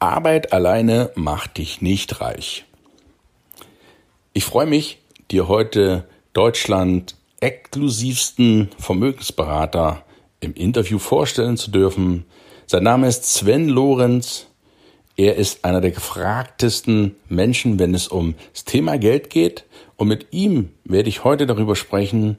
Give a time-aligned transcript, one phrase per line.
[0.00, 2.64] Arbeit alleine macht dich nicht reich.
[4.32, 10.04] Ich freue mich, dir heute Deutschland exklusivsten Vermögensberater
[10.40, 12.24] im Interview vorstellen zu dürfen.
[12.66, 14.46] Sein Name ist Sven Lorenz.
[15.16, 19.64] Er ist einer der gefragtesten Menschen, wenn es um das Thema Geld geht.
[19.96, 22.38] Und mit ihm werde ich heute darüber sprechen,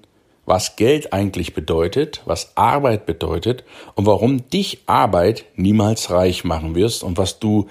[0.49, 7.03] was Geld eigentlich bedeutet, was Arbeit bedeutet und warum dich Arbeit niemals reich machen wirst
[7.03, 7.69] und was du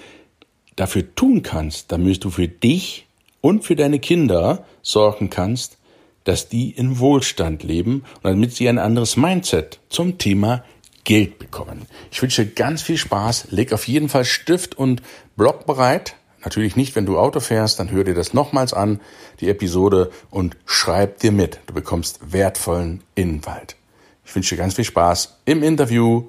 [0.77, 3.07] dafür tun kannst, damit du für dich
[3.41, 5.79] und für deine Kinder sorgen kannst,
[6.23, 10.63] dass die in Wohlstand leben und damit sie ein anderes Mindset zum Thema
[11.03, 11.87] Geld bekommen.
[12.13, 13.49] Ich wünsche ganz viel Spaß.
[13.51, 15.03] Leg auf jeden Fall Stift und
[15.37, 16.15] Block bereit.
[16.45, 19.01] Natürlich nicht, wenn du Auto fährst, dann hör dir das nochmals an,
[19.41, 21.59] die Episode, und schreib dir mit.
[21.67, 23.77] Du bekommst wertvollen Inhalt.
[24.25, 26.29] Ich wünsche dir ganz viel Spaß im Interview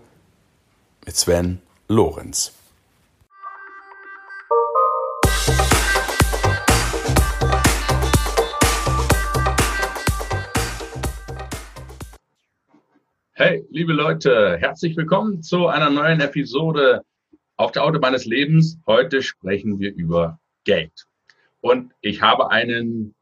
[1.06, 2.54] mit Sven Lorenz.
[13.34, 17.04] Hey, liebe Leute, herzlich willkommen zu einer neuen Episode
[17.60, 18.80] auf der Autobahn des Lebens.
[18.88, 21.08] Heute sprechen wir über Geld.
[21.60, 23.14] Und ich habe einen,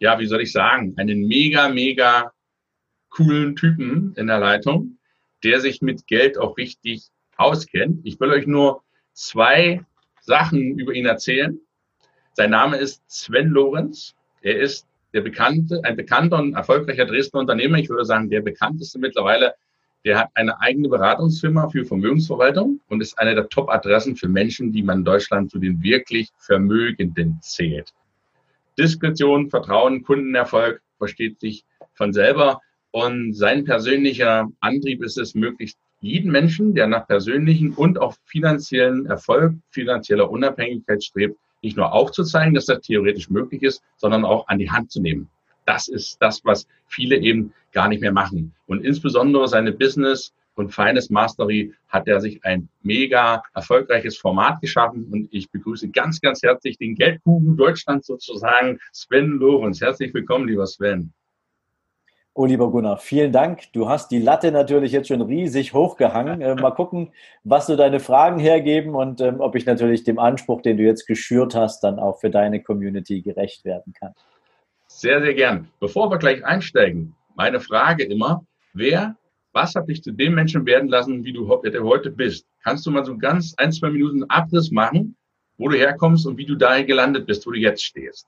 [0.00, 2.32] ja, wie soll ich sagen, einen mega, mega
[3.08, 4.98] coolen Typen in der Leitung,
[5.44, 7.04] der sich mit Geld auch richtig
[7.36, 8.00] auskennt.
[8.02, 8.82] Ich will euch nur
[9.12, 9.80] zwei
[10.20, 11.60] Sachen über ihn erzählen.
[12.32, 14.16] Sein Name ist Sven Lorenz.
[14.42, 17.78] Er ist der bekannte, ein bekannter und erfolgreicher Dresdner Unternehmer.
[17.78, 19.54] Ich würde sagen, der bekannteste mittlerweile
[20.04, 24.82] der hat eine eigene Beratungsfirma für Vermögensverwaltung und ist eine der Top-Adressen für Menschen, die
[24.82, 27.92] man in Deutschland zu den wirklich Vermögenden zählt.
[28.78, 32.60] Diskretion, Vertrauen, Kundenerfolg versteht sich von selber.
[32.90, 39.06] Und sein persönlicher Antrieb ist es, möglichst jeden Menschen, der nach persönlichen und auch finanziellen
[39.06, 44.58] Erfolg, finanzieller Unabhängigkeit strebt, nicht nur aufzuzeigen, dass das theoretisch möglich ist, sondern auch an
[44.58, 45.30] die Hand zu nehmen.
[45.64, 48.54] Das ist das, was viele eben gar nicht mehr machen.
[48.66, 55.06] Und insbesondere seine Business und Feines Mastery hat er sich ein mega erfolgreiches Format geschaffen
[55.10, 59.80] und ich begrüße ganz, ganz herzlich den Geldkuchen Deutschland sozusagen, Sven Lorenz.
[59.80, 61.12] Herzlich willkommen, lieber Sven.
[62.36, 63.72] Oh, lieber Gunnar, vielen Dank.
[63.72, 66.40] Du hast die Latte natürlich jetzt schon riesig hochgehangen.
[66.40, 67.12] Äh, mal gucken,
[67.44, 71.06] was so deine Fragen hergeben und ähm, ob ich natürlich dem Anspruch, den du jetzt
[71.06, 74.14] geschürt hast, dann auch für deine Community gerecht werden kann.
[75.04, 75.68] Sehr, sehr gern.
[75.80, 78.42] Bevor wir gleich einsteigen, meine Frage immer,
[78.72, 79.14] wer,
[79.52, 82.46] was hat dich zu dem Menschen werden lassen, wie du heute bist?
[82.62, 85.14] Kannst du mal so ganz ein, zwei Minuten Abriss machen,
[85.58, 88.26] wo du herkommst und wie du dahin gelandet bist, wo du jetzt stehst?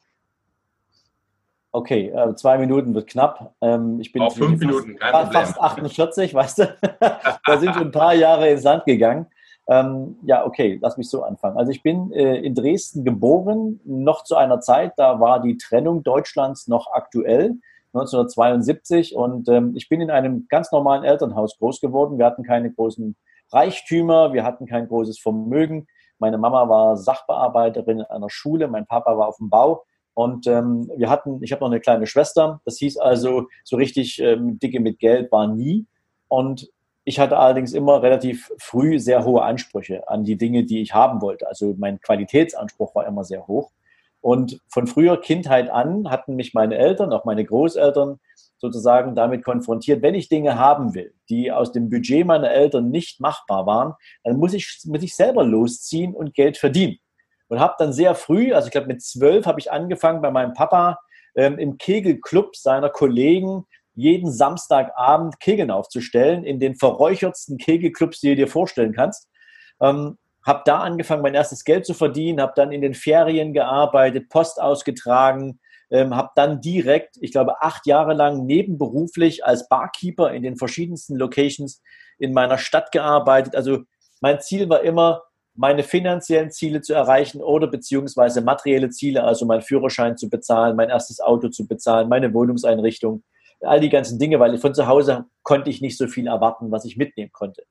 [1.73, 3.55] Okay, äh, zwei Minuten wird knapp.
[3.63, 5.33] Ähm, ich bin Auch fünf Minuten, kein Problem.
[5.33, 6.77] Fast 48, weißt du?
[7.01, 9.25] da sind schon ein paar Jahre ins Land gegangen.
[9.69, 11.56] Ähm, ja, okay, lass mich so anfangen.
[11.56, 16.03] Also ich bin äh, in Dresden geboren, noch zu einer Zeit, da war die Trennung
[16.04, 17.56] Deutschlands noch aktuell,
[17.93, 19.16] 1972.
[19.16, 22.19] Und ähm, ich bin in einem ganz normalen Elternhaus groß geworden.
[22.19, 23.16] Wir hatten keine großen
[23.50, 25.87] Reichtümer, wir hatten kein großes Vermögen.
[26.19, 29.84] Meine Mama war Sachbearbeiterin in einer Schule, mein Papa war auf dem Bau.
[30.15, 32.60] Und ähm, wir hatten, ich habe noch eine kleine Schwester.
[32.65, 35.86] Das hieß also, so richtig ähm, dicke mit Geld war nie.
[36.28, 36.71] Und
[37.09, 41.23] ich hatte allerdings immer relativ früh sehr hohe Ansprüche an die Dinge, die ich haben
[41.23, 41.47] wollte.
[41.47, 43.71] Also mein Qualitätsanspruch war immer sehr hoch.
[44.21, 48.19] Und von früher Kindheit an hatten mich meine Eltern, auch meine Großeltern
[48.59, 53.21] sozusagen damit konfrontiert, wenn ich Dinge haben will, die aus dem Budget meiner Eltern nicht
[53.21, 53.95] machbar waren,
[54.25, 56.99] dann muss ich, muss ich selber losziehen und Geld verdienen.
[57.47, 60.55] Und habe dann sehr früh, also ich glaube mit zwölf, habe ich angefangen bei meinem
[60.55, 60.99] Papa
[61.37, 63.65] ähm, im Kegelclub seiner Kollegen
[63.97, 69.28] jeden Samstagabend Kegeln aufzustellen, in den verräuchertsten Kegelclubs, die du dir vorstellen kannst.
[69.81, 74.28] Ähm, habe da angefangen, mein erstes Geld zu verdienen, habe dann in den Ferien gearbeitet,
[74.28, 75.59] Post ausgetragen,
[75.91, 81.16] ähm, habe dann direkt, ich glaube, acht Jahre lang nebenberuflich als Barkeeper in den verschiedensten
[81.16, 81.83] Locations
[82.19, 83.57] in meiner Stadt gearbeitet.
[83.57, 83.81] Also
[84.21, 85.22] mein Ziel war immer,
[85.54, 90.91] meine finanziellen Ziele zu erreichen oder beziehungsweise materielle Ziele, also meinen Führerschein zu bezahlen, mein
[90.91, 93.22] erstes Auto zu bezahlen, meine Wohnungseinrichtung
[93.61, 96.85] all die ganzen Dinge, weil von zu Hause konnte ich nicht so viel erwarten, was
[96.85, 97.65] ich mitnehmen konnte.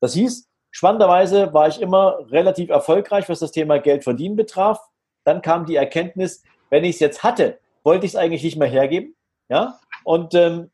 [0.00, 4.80] Das hieß, spannenderweise war ich immer relativ erfolgreich, was das Thema Geld verdienen betraf.
[5.24, 8.68] Dann kam die Erkenntnis, wenn ich es jetzt hatte, wollte ich es eigentlich nicht mehr
[8.68, 9.14] hergeben.
[9.48, 9.78] Ja?
[10.04, 10.70] Und ähm,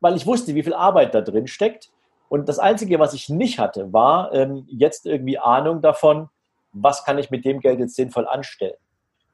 [0.00, 1.90] weil ich wusste, wie viel Arbeit da drin steckt.
[2.28, 6.28] Und das Einzige, was ich nicht hatte, war ähm, jetzt irgendwie Ahnung davon,
[6.72, 8.76] was kann ich mit dem Geld jetzt sinnvoll anstellen.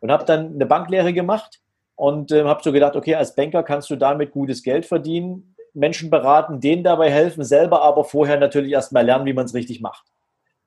[0.00, 1.60] Und habe dann eine Banklehre gemacht
[2.02, 6.10] und äh, habe so gedacht, okay, als Banker kannst du damit gutes Geld verdienen, Menschen
[6.10, 10.02] beraten, denen dabei helfen, selber aber vorher natürlich erstmal lernen, wie man es richtig macht.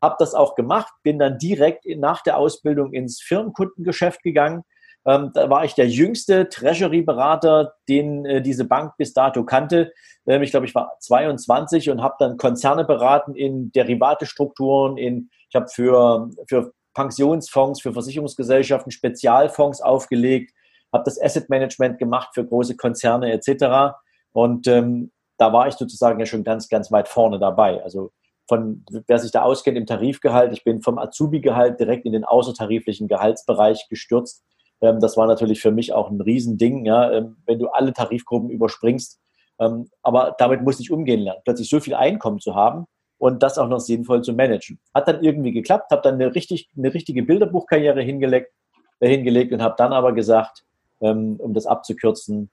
[0.02, 4.64] Habe das auch gemacht, bin dann direkt nach der Ausbildung ins Firmenkundengeschäft gegangen.
[5.06, 9.92] Ähm, da war ich der jüngste Treasury-Berater, den äh, diese Bank bis dato kannte.
[10.26, 15.56] Ähm, ich glaube, ich war 22 und habe dann Konzerne beraten in Derivatestrukturen, in, ich
[15.58, 20.55] habe für, für Pensionsfonds, für Versicherungsgesellschaften Spezialfonds aufgelegt,
[20.96, 23.96] habe das Asset Management gemacht für große Konzerne etc.
[24.32, 27.84] Und ähm, da war ich sozusagen ja schon ganz, ganz weit vorne dabei.
[27.84, 28.12] Also
[28.48, 33.08] von, wer sich da auskennt im Tarifgehalt, ich bin vom Azubi-Gehalt direkt in den außertariflichen
[33.08, 34.44] Gehaltsbereich gestürzt.
[34.82, 38.50] Ähm, das war natürlich für mich auch ein Riesending, ja, ähm, wenn du alle Tarifgruppen
[38.50, 39.20] überspringst.
[39.60, 42.86] Ähm, aber damit musste ich umgehen lernen, plötzlich so viel Einkommen zu haben
[43.18, 44.80] und das auch noch sinnvoll zu managen.
[44.94, 48.52] Hat dann irgendwie geklappt, habe dann eine, richtig, eine richtige Bilderbuchkarriere hingelegt,
[49.00, 50.65] äh, hingelegt und habe dann aber gesagt,
[51.02, 52.50] ähm, um das abzukürzen,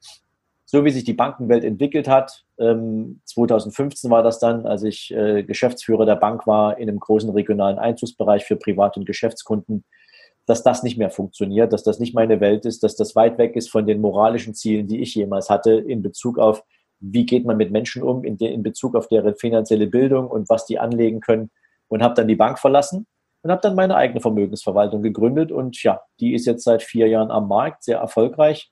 [0.64, 5.42] so wie sich die Bankenwelt entwickelt hat, ähm, 2015 war das dann, als ich äh,
[5.42, 9.84] Geschäftsführer der Bank war in einem großen regionalen Einzugsbereich für Privat- und Geschäftskunden,
[10.46, 13.54] dass das nicht mehr funktioniert, dass das nicht meine Welt ist, dass das weit weg
[13.54, 16.64] ist von den moralischen Zielen, die ich jemals hatte in Bezug auf,
[17.00, 20.48] wie geht man mit Menschen um, in, de, in Bezug auf deren finanzielle Bildung und
[20.48, 21.50] was die anlegen können
[21.88, 23.06] und habe dann die Bank verlassen
[23.42, 27.30] und habe dann meine eigene Vermögensverwaltung gegründet und ja, die ist jetzt seit vier Jahren
[27.30, 28.70] am Markt, sehr erfolgreich.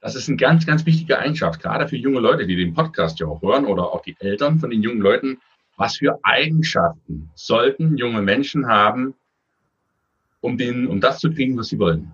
[0.00, 3.26] Das ist eine ganz, ganz wichtige Eigenschaft, gerade für junge Leute, die den Podcast ja
[3.26, 5.38] auch hören oder auch die Eltern von den jungen Leuten
[5.78, 9.14] was für Eigenschaften sollten junge Menschen haben,
[10.40, 12.12] um, den, um das zu kriegen, was sie wollen?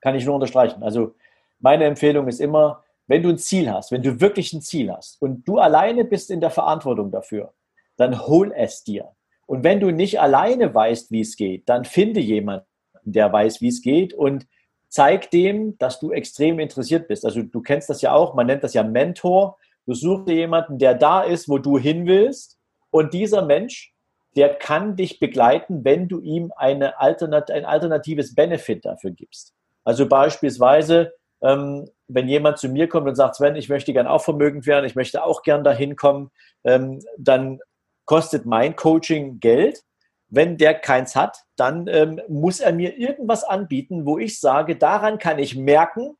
[0.00, 0.82] Kann ich nur unterstreichen.
[0.82, 1.14] Also
[1.60, 5.20] meine Empfehlung ist immer, wenn du ein Ziel hast, wenn du wirklich ein Ziel hast
[5.20, 7.52] und du alleine bist in der Verantwortung dafür,
[7.96, 9.10] dann hol es dir.
[9.46, 12.66] Und wenn du nicht alleine weißt, wie es geht, dann finde jemanden,
[13.04, 14.46] der weiß, wie es geht und
[14.88, 17.24] zeig dem, dass du extrem interessiert bist.
[17.24, 19.58] Also du kennst das ja auch, man nennt das ja Mentor.
[19.86, 22.58] Du suchst dir jemanden, der da ist, wo du hin willst.
[22.90, 23.94] Und dieser Mensch,
[24.36, 29.54] der kann dich begleiten, wenn du ihm eine Alternat ein alternatives Benefit dafür gibst.
[29.84, 34.22] Also beispielsweise, ähm, wenn jemand zu mir kommt und sagt, Sven, ich möchte gern auch
[34.22, 36.30] vermögend werden, ich möchte auch gern dahin kommen,
[36.64, 37.60] ähm, dann
[38.04, 39.82] kostet mein Coaching Geld.
[40.28, 45.18] Wenn der keins hat, dann ähm, muss er mir irgendwas anbieten, wo ich sage, daran
[45.18, 46.16] kann ich merken,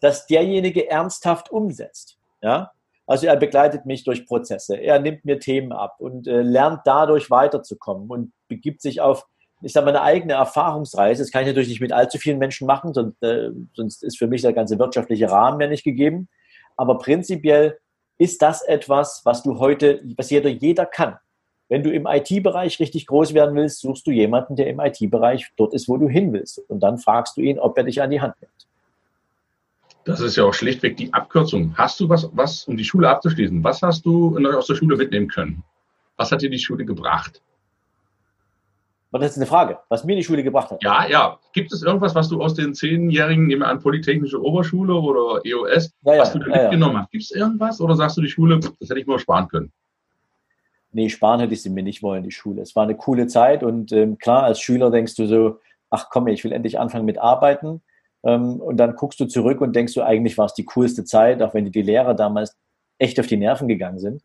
[0.00, 2.18] dass derjenige ernsthaft umsetzt.
[2.40, 2.70] Ja?
[3.06, 7.30] Also er begleitet mich durch Prozesse, er nimmt mir Themen ab und äh, lernt dadurch
[7.30, 9.26] weiterzukommen und begibt sich auf,
[9.60, 11.22] ich sage mal, eine eigene Erfahrungsreise.
[11.22, 14.26] Das kann ich natürlich nicht mit allzu vielen Menschen machen, sonst, äh, sonst ist für
[14.26, 16.28] mich der ganze wirtschaftliche Rahmen ja nicht gegeben.
[16.76, 17.78] Aber prinzipiell
[18.18, 21.16] ist das etwas, was du heute, was jeder, jeder kann.
[21.68, 25.74] Wenn du im IT-Bereich richtig groß werden willst, suchst du jemanden, der im IT-Bereich dort
[25.74, 26.58] ist, wo du hin willst.
[26.68, 28.52] Und dann fragst du ihn, ob er dich an die Hand nimmt.
[30.04, 31.74] Das ist ja auch schlichtweg die Abkürzung.
[31.76, 35.28] Hast du was, was, um die Schule abzuschließen, was hast du aus der Schule mitnehmen
[35.28, 35.62] können?
[36.16, 37.42] Was hat dir die Schule gebracht?
[39.10, 40.82] Aber das ist eine Frage, was mir die Schule gebracht hat.
[40.82, 41.38] Ja, ja.
[41.54, 45.94] Gibt es irgendwas, was du aus den zehnjährigen, nehmen wir an, Polytechnische Oberschule oder EOS,
[46.02, 47.10] ja, ja, was du da ja, mitgenommen hast?
[47.10, 49.72] Gibt es irgendwas oder sagst du die Schule, das hätte ich mir sparen können?
[50.92, 52.62] Nee, sparen hätte ich sie mir nicht wollen, die Schule.
[52.62, 55.58] Es war eine coole Zeit und ähm, klar, als Schüler denkst du so,
[55.90, 57.82] ach komm, ich will endlich anfangen mit Arbeiten.
[58.24, 61.40] Ähm, und dann guckst du zurück und denkst du, eigentlich war es die coolste Zeit,
[61.42, 62.56] auch wenn die Lehrer damals
[62.98, 64.22] echt auf die Nerven gegangen sind.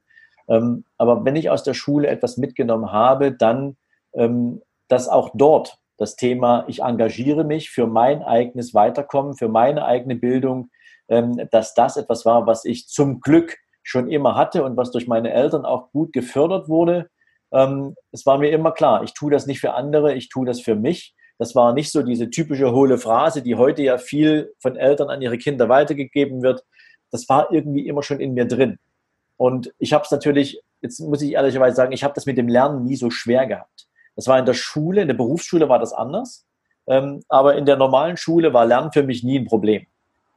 [0.47, 3.77] Ähm, aber wenn ich aus der Schule etwas mitgenommen habe, dann
[4.13, 9.85] ähm, dass auch dort das Thema, ich engagiere mich für mein eigenes Weiterkommen, für meine
[9.85, 10.69] eigene Bildung,
[11.07, 15.07] ähm, dass das etwas war, was ich zum Glück schon immer hatte und was durch
[15.07, 17.09] meine Eltern auch gut gefördert wurde.
[17.53, 20.61] Ähm, es war mir immer klar, ich tue das nicht für andere, ich tue das
[20.61, 21.13] für mich.
[21.37, 25.21] Das war nicht so diese typische hohle Phrase, die heute ja viel von Eltern an
[25.21, 26.63] ihre Kinder weitergegeben wird.
[27.11, 28.77] Das war irgendwie immer schon in mir drin.
[29.37, 32.47] Und ich habe es natürlich, jetzt muss ich ehrlicherweise sagen, ich habe das mit dem
[32.47, 33.87] Lernen nie so schwer gehabt.
[34.15, 36.45] Das war in der Schule, in der Berufsschule war das anders.
[36.87, 39.85] Ähm, aber in der normalen Schule war Lernen für mich nie ein Problem.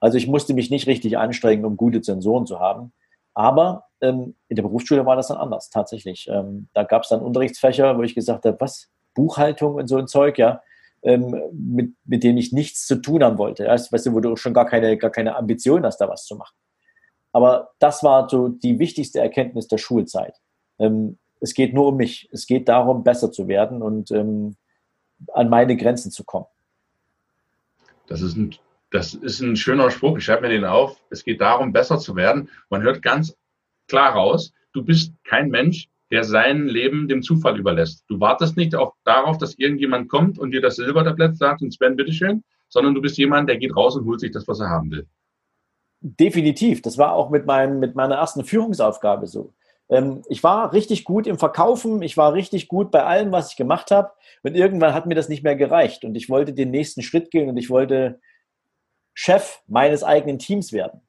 [0.01, 2.93] Also ich musste mich nicht richtig anstrengen, um gute Zensoren zu haben.
[3.35, 6.29] Aber ähm, in der Berufsschule war das dann anders, tatsächlich.
[6.29, 8.89] Ähm, da gab es dann Unterrichtsfächer, wo ich gesagt habe, was?
[9.15, 10.61] Buchhaltung und so ein Zeug, ja,
[11.03, 13.65] ähm, mit, mit dem ich nichts zu tun haben wollte.
[13.65, 13.73] Ja?
[13.73, 16.55] Weißt du, wo du schon gar keine, gar keine Ambition hast, da was zu machen.
[17.33, 20.35] Aber das war so die wichtigste Erkenntnis der Schulzeit.
[20.79, 22.29] Ähm, es geht nur um mich.
[22.33, 24.57] Es geht darum, besser zu werden und ähm,
[25.33, 26.47] an meine Grenzen zu kommen.
[28.07, 28.55] Das ist, ein,
[28.91, 30.17] das ist ein schöner Spruch.
[30.19, 31.03] Ich schreibe mir den auf.
[31.11, 32.49] Es geht darum, besser zu werden.
[32.71, 33.37] Man hört ganz
[33.89, 38.05] klar raus, du bist kein Mensch, der sein Leben dem Zufall überlässt.
[38.09, 41.97] Du wartest nicht auf, darauf, dass irgendjemand kommt und dir das Silbertablett sagt und Sven,
[41.97, 44.91] bitteschön, sondern du bist jemand, der geht raus und holt sich das, was er haben
[44.91, 45.07] will.
[46.01, 46.83] Definitiv.
[46.83, 49.53] Das war auch mit, meinem, mit meiner ersten Führungsaufgabe so.
[49.89, 53.57] Ähm, ich war richtig gut im Verkaufen, ich war richtig gut bei allem, was ich
[53.57, 54.11] gemacht habe.
[54.43, 56.05] Und irgendwann hat mir das nicht mehr gereicht.
[56.05, 58.21] Und ich wollte den nächsten Schritt gehen und ich wollte
[59.15, 61.01] Chef meines eigenen Teams werden.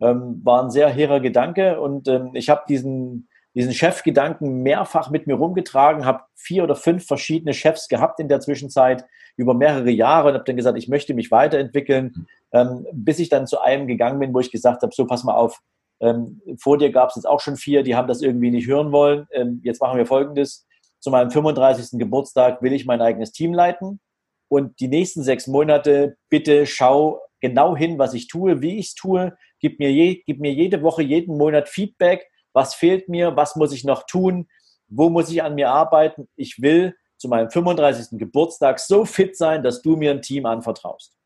[0.00, 5.26] Ähm, war ein sehr hehrer Gedanke und ähm, ich habe diesen, diesen Chefgedanken mehrfach mit
[5.26, 9.06] mir rumgetragen, habe vier oder fünf verschiedene Chefs gehabt in der Zwischenzeit
[9.38, 13.46] über mehrere Jahre und habe dann gesagt, ich möchte mich weiterentwickeln, ähm, bis ich dann
[13.46, 15.62] zu einem gegangen bin, wo ich gesagt habe, so pass mal auf,
[16.00, 18.92] ähm, vor dir gab es jetzt auch schon vier, die haben das irgendwie nicht hören
[18.92, 19.26] wollen.
[19.32, 20.66] Ähm, jetzt machen wir Folgendes.
[21.00, 21.98] Zu meinem 35.
[21.98, 24.00] Geburtstag will ich mein eigenes Team leiten.
[24.48, 28.94] Und die nächsten sechs Monate bitte schau genau hin, was ich tue, wie ich es
[28.94, 29.36] tue.
[29.60, 32.26] Gib mir, je, gib mir jede Woche, jeden Monat Feedback.
[32.52, 33.36] Was fehlt mir?
[33.36, 34.48] Was muss ich noch tun?
[34.88, 36.28] Wo muss ich an mir arbeiten?
[36.36, 38.18] Ich will zu meinem 35.
[38.18, 41.16] Geburtstag so fit sein, dass du mir ein Team anvertraust.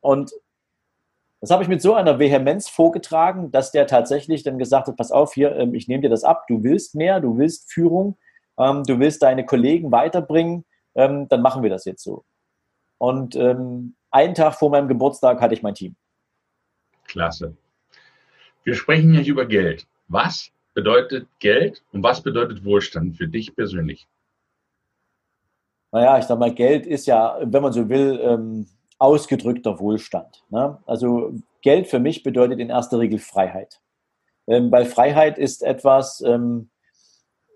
[0.00, 0.32] Und
[1.42, 5.10] das habe ich mit so einer Vehemenz vorgetragen, dass der tatsächlich dann gesagt hat, pass
[5.10, 8.16] auf, hier, ähm, ich nehme dir das ab, du willst mehr, du willst Führung,
[8.56, 12.24] ähm, du willst deine Kollegen weiterbringen, ähm, dann machen wir das jetzt so.
[12.96, 15.96] Und einen Tag vor meinem Geburtstag hatte ich mein Team.
[17.08, 17.56] Klasse.
[18.62, 19.88] Wir sprechen hier über Geld.
[20.06, 24.06] Was bedeutet Geld und was bedeutet Wohlstand für dich persönlich?
[25.90, 28.20] Naja, ich sag mal, Geld ist ja, wenn man so will,
[29.02, 30.44] ausgedrückter Wohlstand.
[30.48, 30.78] Ne?
[30.86, 33.80] Also Geld für mich bedeutet in erster Regel Freiheit.
[34.46, 36.70] Ähm, weil Freiheit ist etwas, ähm,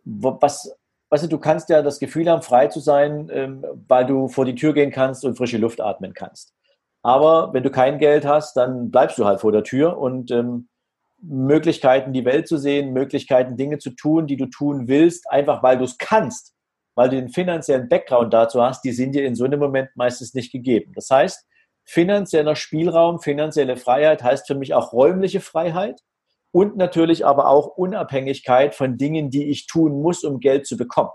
[0.05, 0.76] was,
[1.11, 4.57] weißt du, kannst ja das Gefühl haben, frei zu sein, ähm, weil du vor die
[4.57, 6.53] Tür gehen kannst und frische Luft atmen kannst.
[7.03, 10.69] Aber wenn du kein Geld hast, dann bleibst du halt vor der Tür und ähm,
[11.23, 15.79] Möglichkeiten, die Welt zu sehen, Möglichkeiten, Dinge zu tun, die du tun willst, einfach weil
[15.79, 16.56] du es kannst,
[16.97, 20.35] weil du den finanziellen Background dazu hast, die sind dir in so einem Moment meistens
[20.35, 20.93] nicht gegeben.
[20.95, 21.47] Das heißt,
[21.85, 26.00] finanzieller Spielraum, finanzielle Freiheit heißt für mich auch räumliche Freiheit
[26.50, 31.11] und natürlich aber auch Unabhängigkeit von Dingen, die ich tun muss, um Geld zu bekommen.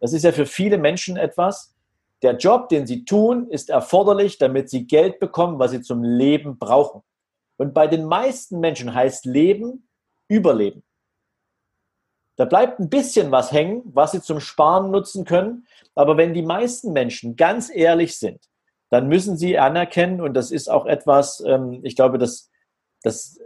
[0.00, 1.74] Das ist ja für viele Menschen etwas.
[2.22, 6.58] Der Job, den sie tun, ist erforderlich, damit sie Geld bekommen, was sie zum Leben
[6.58, 7.02] brauchen.
[7.56, 9.88] Und bei den meisten Menschen heißt Leben
[10.28, 10.82] Überleben.
[12.38, 15.66] Da bleibt ein bisschen was hängen, was sie zum Sparen nutzen können.
[15.96, 18.48] Aber wenn die meisten Menschen ganz ehrlich sind,
[18.90, 22.48] dann müssen sie anerkennen, und das ist auch etwas, ähm, ich glaube, dass,
[23.02, 23.40] dass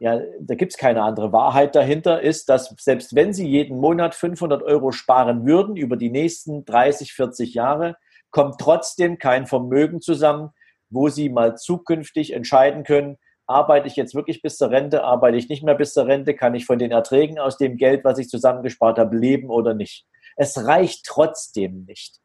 [0.00, 4.16] ja, da gibt es keine andere Wahrheit dahinter, ist, dass selbst wenn sie jeden Monat
[4.16, 7.96] 500 Euro sparen würden über die nächsten 30, 40 Jahre,
[8.32, 10.50] kommt trotzdem kein Vermögen zusammen,
[10.90, 13.16] wo sie mal zukünftig entscheiden können,
[13.52, 16.54] arbeite ich jetzt wirklich bis zur Rente, arbeite ich nicht mehr bis zur Rente, kann
[16.54, 20.06] ich von den Erträgen aus dem Geld, was ich zusammengespart habe, leben oder nicht.
[20.36, 22.16] Es reicht trotzdem nicht.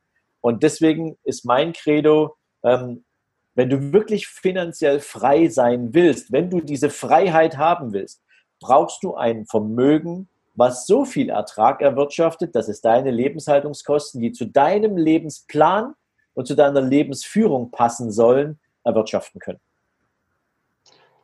[0.41, 3.03] Und deswegen ist mein Credo, ähm,
[3.55, 8.21] wenn du wirklich finanziell frei sein willst, wenn du diese Freiheit haben willst,
[8.59, 14.45] brauchst du ein Vermögen, was so viel Ertrag erwirtschaftet, dass es deine Lebenshaltungskosten, die zu
[14.45, 15.93] deinem Lebensplan
[16.33, 19.59] und zu deiner Lebensführung passen sollen, erwirtschaften können.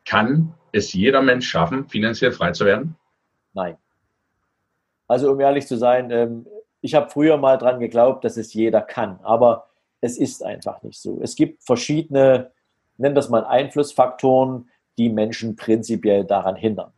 [0.06, 2.96] Kann es jeder Mensch schaffen, finanziell frei zu werden?
[3.54, 3.78] Nein.
[5.08, 6.48] Also um ehrlich zu sein, ähm,
[6.82, 9.70] ich habe früher mal dran geglaubt, dass es jeder kann, aber
[10.02, 11.20] es ist einfach nicht so.
[11.22, 12.52] Es gibt verschiedene,
[12.98, 16.92] nennen das mal Einflussfaktoren, die Menschen prinzipiell daran hindern.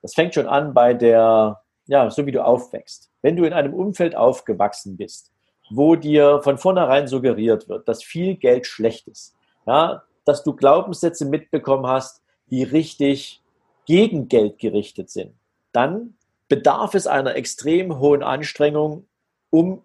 [0.00, 3.10] Das fängt schon an bei der, ja, so wie du aufwächst.
[3.20, 5.30] Wenn du in einem Umfeld aufgewachsen bist,
[5.70, 11.26] wo dir von vornherein suggeriert wird, dass viel Geld schlecht ist, ja, dass du Glaubenssätze
[11.26, 12.19] mitbekommen hast,
[12.50, 13.42] die richtig
[13.86, 15.34] gegen Geld gerichtet sind,
[15.72, 16.14] dann
[16.48, 19.06] bedarf es einer extrem hohen Anstrengung,
[19.50, 19.82] um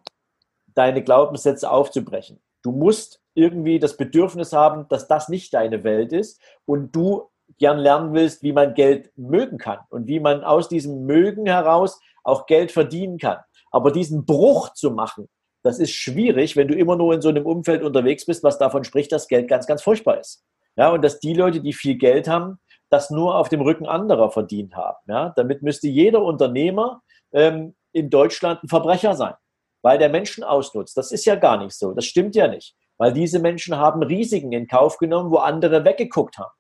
[0.74, 2.39] deine Glaubenssätze aufzubrechen.
[2.62, 7.29] Du musst irgendwie das Bedürfnis haben, dass das nicht deine Welt ist und du
[7.60, 12.00] gern lernen willst, wie man Geld mögen kann und wie man aus diesem Mögen heraus
[12.24, 13.38] auch Geld verdienen kann.
[13.72, 15.29] Aber diesen Bruch zu machen,
[15.62, 18.84] das ist schwierig, wenn du immer nur in so einem Umfeld unterwegs bist, was davon
[18.84, 20.43] spricht, dass Geld ganz, ganz furchtbar ist.
[20.75, 24.32] Ja, und dass die Leute, die viel Geld haben, das nur auf dem Rücken anderer
[24.32, 24.98] verdient haben.
[25.08, 27.01] Ja, damit müsste jeder Unternehmer
[27.32, 29.34] ähm, in Deutschland ein Verbrecher sein,
[29.82, 30.98] weil der Menschen ausnutzt.
[30.98, 31.94] Das ist ja gar nicht so.
[31.94, 36.38] Das stimmt ja nicht, weil diese Menschen haben Risiken in Kauf genommen, wo andere weggeguckt
[36.38, 36.53] haben.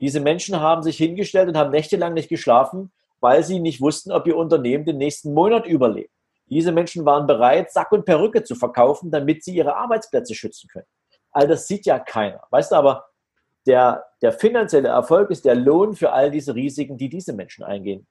[0.00, 4.26] Diese Menschen haben sich hingestellt und haben nächtelang nicht geschlafen, weil sie nicht wussten, ob
[4.26, 6.12] ihr Unternehmen den nächsten Monat überlebt.
[6.46, 10.86] Diese Menschen waren bereit, Sack und Perücke zu verkaufen, damit sie ihre Arbeitsplätze schützen können.
[11.30, 12.42] All das sieht ja keiner.
[12.50, 13.06] Weißt du, aber
[13.66, 18.06] der, der finanzielle Erfolg ist der Lohn für all diese Risiken, die diese Menschen eingehen.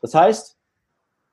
[0.00, 0.56] Das heißt,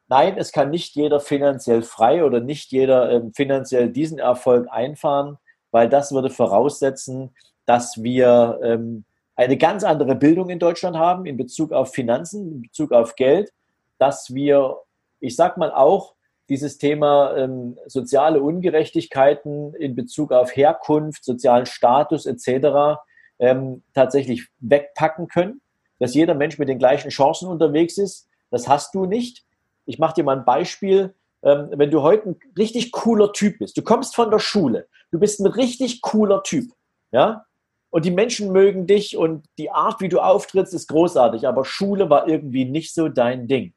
[0.08, 5.38] nein, es kann nicht jeder finanziell frei oder nicht jeder ähm, finanziell diesen Erfolg einfahren,
[5.72, 11.38] weil das würde voraussetzen, dass wir ähm, eine ganz andere Bildung in Deutschland haben in
[11.38, 13.52] Bezug auf Finanzen, in Bezug auf Geld,
[13.98, 14.78] dass wir,
[15.20, 16.16] ich sag mal auch,
[16.50, 23.00] dieses Thema ähm, soziale Ungerechtigkeiten in Bezug auf Herkunft, sozialen Status etc.
[23.42, 25.62] Ähm, tatsächlich wegpacken können,
[26.00, 28.30] dass jeder Mensch mit den gleichen Chancen unterwegs ist.
[28.52, 29.44] Das hast du nicht.
[29.86, 31.16] Ich mache dir mal ein Beispiel.
[31.44, 35.20] Ähm, wenn du heute ein richtig cooler Typ bist, du kommst von der Schule, du
[35.20, 36.72] bist ein richtig cooler Typ,
[37.12, 37.46] ja,
[37.92, 42.10] und die Menschen mögen dich und die Art, wie du auftrittst, ist großartig, aber Schule
[42.10, 43.74] war irgendwie nicht so dein Ding.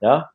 [0.00, 0.30] Ja?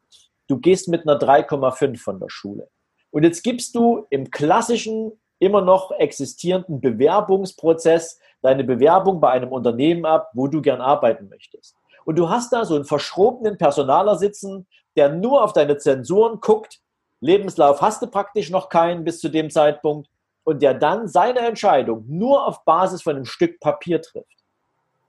[0.47, 2.69] Du gehst mit einer 3,5 von der Schule.
[3.10, 10.06] Und jetzt gibst du im klassischen, immer noch existierenden Bewerbungsprozess deine Bewerbung bei einem Unternehmen
[10.06, 11.76] ab, wo du gern arbeiten möchtest.
[12.06, 16.80] Und du hast da so einen verschrobenen Personaler sitzen, der nur auf deine Zensuren guckt.
[17.19, 20.10] Lebenslauf hast du praktisch noch keinen bis zu dem Zeitpunkt
[20.43, 24.38] und der dann seine Entscheidung nur auf Basis von einem Stück Papier trifft,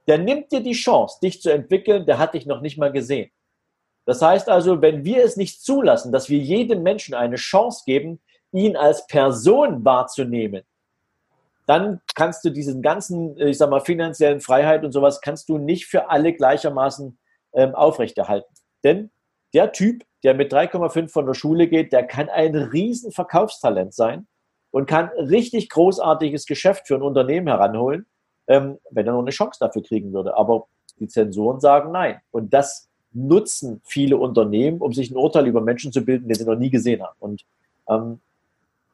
[0.08, 3.30] der nimmt dir die Chance, dich zu entwickeln, der hat dich noch nicht mal gesehen.
[4.06, 8.20] Das heißt also, wenn wir es nicht zulassen, dass wir jedem Menschen eine Chance geben,
[8.52, 10.62] ihn als Person wahrzunehmen,
[11.68, 15.85] dann kannst du diesen ganzen, ich sag mal, finanziellen Freiheit und sowas kannst du nicht
[15.85, 17.18] für alle gleichermaßen
[17.52, 18.50] ähm, aufrechterhalten.
[18.85, 19.11] Denn
[19.52, 24.26] der Typ, der mit 3,5 von der Schule geht, der kann ein riesen Verkaufstalent sein
[24.70, 28.07] und kann richtig großartiges Geschäft für ein Unternehmen heranholen,
[28.46, 30.38] ähm, wenn er noch eine Chance dafür kriegen würde.
[30.38, 32.18] Aber die Zensoren sagen nein.
[32.31, 36.46] Und das nutzen viele Unternehmen, um sich ein Urteil über Menschen zu bilden, die sie
[36.46, 37.16] noch nie gesehen haben.
[37.18, 37.44] Und
[37.90, 38.20] ähm,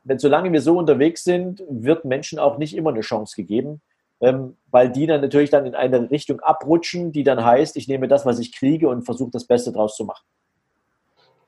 [0.04, 3.80] wenn, solange wir so unterwegs sind, wird Menschen auch nicht immer eine Chance gegeben,
[4.20, 8.06] ähm, weil die dann natürlich dann in eine Richtung abrutschen, die dann heißt, ich nehme
[8.06, 10.24] das, was ich kriege und versuche das Beste draus zu machen.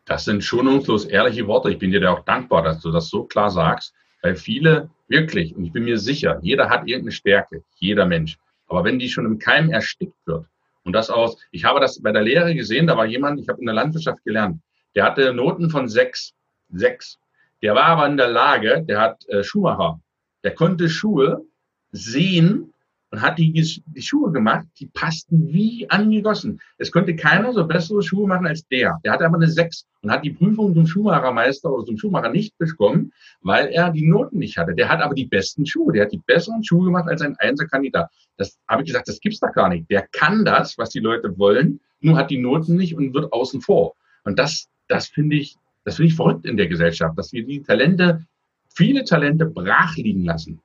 [0.07, 1.71] Das sind schonungslos ehrliche Worte.
[1.71, 3.93] Ich bin dir da auch dankbar, dass du das so klar sagst.
[4.23, 8.39] Weil viele wirklich, und ich bin mir sicher, jeder hat irgendeine Stärke, jeder Mensch.
[8.69, 10.47] Aber wenn die schon im Keim erstickt wird
[10.85, 13.61] und das aus, ich habe das bei der Lehre gesehen, da war jemand, ich habe
[13.61, 14.61] in der Landwirtschaft gelernt,
[14.95, 16.33] der hatte Noten von sechs,
[16.71, 17.19] sechs.
[17.63, 20.01] Der war aber in der Lage, der hat äh, Schuhmacher,
[20.45, 21.43] der konnte Schuhe
[21.91, 22.73] sehen
[23.11, 26.61] und hat die, die Schuhe gemacht, die passten wie angegossen.
[26.77, 28.99] Es konnte keiner so bessere Schuhe machen als der.
[29.05, 32.57] Der hatte aber eine 6 und hat die Prüfung zum Schuhmachermeister oder zum Schuhmacher nicht
[32.59, 34.75] bekommen, weil er die Noten nicht hatte.
[34.75, 35.93] Der hat aber die besten Schuhe.
[35.93, 38.11] Der hat die besseren Schuhe gemacht als ein Einserkandidat.
[38.37, 39.89] Das habe ich gesagt, das gibt's doch gar nicht.
[39.91, 43.61] Der kann das, was die Leute wollen, nur hat die Noten nicht und wird außen
[43.61, 43.95] vor.
[44.25, 47.63] Und das, das finde ich, das finde ich verrückt in der Gesellschaft, dass wir die
[47.63, 48.27] Talente,
[48.75, 50.61] viele Talente brach liegen lassen.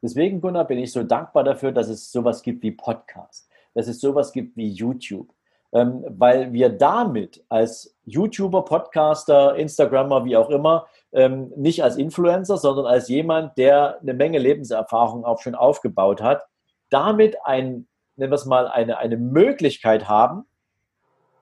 [0.00, 4.00] Deswegen, Gunnar, bin ich so dankbar dafür, dass es sowas gibt wie Podcast, dass es
[4.00, 5.34] sowas gibt wie YouTube.
[5.72, 12.56] Ähm, weil wir damit als YouTuber, Podcaster, Instagrammer, wie auch immer, ähm, nicht als Influencer,
[12.56, 16.46] sondern als jemand, der eine Menge Lebenserfahrung auch schon aufgebaut hat,
[16.88, 20.46] damit ein, nennen wir es mal, eine, eine Möglichkeit haben,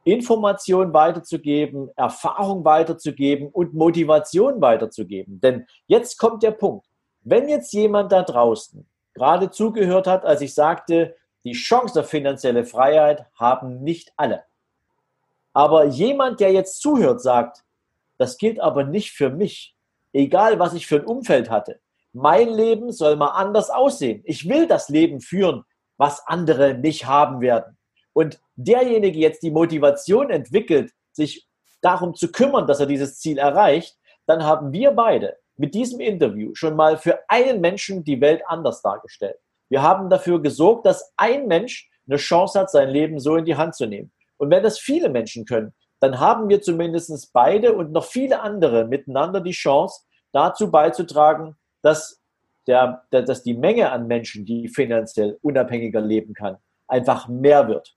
[0.06, 5.40] Information weiterzugeben, Erfahrung weiterzugeben und Motivation weiterzugeben.
[5.40, 6.86] Denn jetzt kommt der Punkt.
[7.22, 12.64] Wenn jetzt jemand da draußen gerade zugehört hat, als ich sagte, die Chance auf finanzielle
[12.64, 14.44] Freiheit haben nicht alle.
[15.52, 17.64] Aber jemand, der jetzt zuhört, sagt,
[18.16, 19.74] das gilt aber nicht für mich,
[20.12, 21.80] egal was ich für ein Umfeld hatte.
[22.12, 24.22] Mein Leben soll mal anders aussehen.
[24.24, 25.64] Ich will das Leben führen,
[25.96, 27.75] was andere nicht haben werden.
[28.16, 31.46] Und derjenige jetzt die Motivation entwickelt, sich
[31.82, 36.54] darum zu kümmern, dass er dieses Ziel erreicht, dann haben wir beide mit diesem Interview
[36.54, 39.36] schon mal für einen Menschen die Welt anders dargestellt.
[39.68, 43.56] Wir haben dafür gesorgt, dass ein Mensch eine Chance hat, sein Leben so in die
[43.56, 44.10] Hand zu nehmen.
[44.38, 48.86] Und wenn das viele Menschen können, dann haben wir zumindest beide und noch viele andere
[48.86, 52.18] miteinander die Chance, dazu beizutragen, dass,
[52.66, 56.56] der, dass die Menge an Menschen, die finanziell unabhängiger leben kann,
[56.88, 57.94] einfach mehr wird.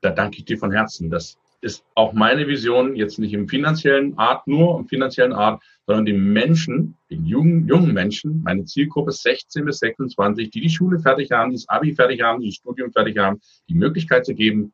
[0.00, 1.10] Da danke ich dir von Herzen.
[1.10, 6.06] Das ist auch meine Vision, jetzt nicht im finanziellen Art, nur im finanziellen Art, sondern
[6.06, 11.30] den Menschen, den jungen, jungen Menschen, meine Zielgruppe 16 bis 26, die die Schule fertig
[11.32, 14.72] haben, die das Abi fertig haben, die das Studium fertig haben, die Möglichkeit zu geben,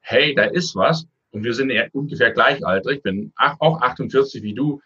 [0.00, 2.86] hey, da ist was und wir sind ungefähr gleich alt.
[2.90, 4.80] Ich bin auch 48 wie du.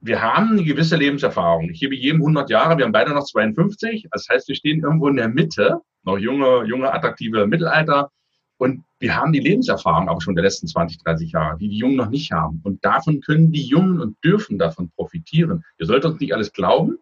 [0.00, 1.70] Wir haben eine gewisse Lebenserfahrung.
[1.70, 4.08] Ich gebe jedem 100 Jahre, wir haben beide noch 52.
[4.10, 8.10] Das heißt, wir stehen irgendwo in der Mitte, noch junge, junge, attraktive Mittelalter
[8.58, 11.96] und wir haben die Lebenserfahrung aber schon der letzten 20, 30 Jahre, die die Jungen
[11.96, 12.60] noch nicht haben.
[12.64, 15.64] Und davon können die Jungen und dürfen davon profitieren.
[15.78, 16.98] Ihr sollt uns nicht alles glauben,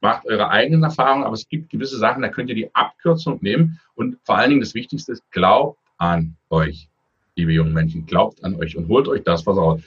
[0.00, 3.80] macht eure eigenen Erfahrungen, aber es gibt gewisse Sachen, da könnt ihr die Abkürzung nehmen.
[3.94, 6.88] Und vor allen Dingen das Wichtigste ist, glaubt an euch,
[7.34, 8.06] liebe jungen Menschen.
[8.06, 9.80] Glaubt an euch und holt euch das, was raus.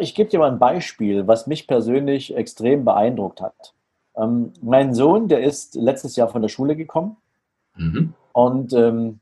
[0.00, 3.74] Ich gebe dir mal ein Beispiel, was mich persönlich extrem beeindruckt hat.
[4.16, 7.18] Ähm, mein Sohn, der ist letztes Jahr von der Schule gekommen.
[7.76, 8.14] Mhm.
[8.32, 9.20] Und ähm,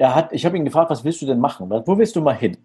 [0.00, 1.68] er hat, ich habe ihn gefragt, was willst du denn machen?
[1.68, 2.56] Wo willst du mal hin?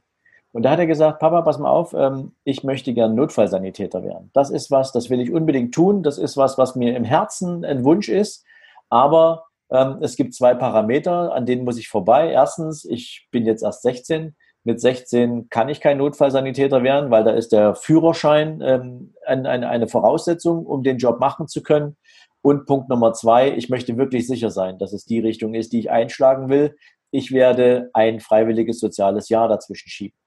[0.54, 4.30] Und da hat er gesagt, Papa, pass mal auf, ähm, ich möchte gern Notfallsanitäter werden.
[4.34, 6.02] Das ist was, das will ich unbedingt tun.
[6.02, 8.46] Das ist was, was mir im Herzen ein Wunsch ist.
[8.90, 12.32] Aber ähm, es gibt zwei Parameter, an denen muss ich vorbei.
[12.32, 14.34] Erstens, ich bin jetzt erst 16.
[14.64, 19.88] Mit 16 kann ich kein Notfallsanitäter werden, weil da ist der Führerschein ähm, eine, eine
[19.90, 21.98] Voraussetzung, um den Job machen zu können.
[22.42, 25.80] Und Punkt Nummer zwei, ich möchte wirklich sicher sein, dass es die Richtung ist, die
[25.80, 26.76] ich einschlagen will
[27.12, 30.18] ich werde ein freiwilliges soziales Jahr dazwischen schieben.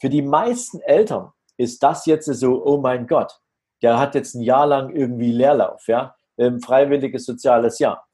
[0.00, 3.40] Für die meisten Eltern ist das jetzt so, oh mein Gott,
[3.82, 8.06] der hat jetzt ein Jahr lang irgendwie Leerlauf, ja, ein freiwilliges soziales Jahr.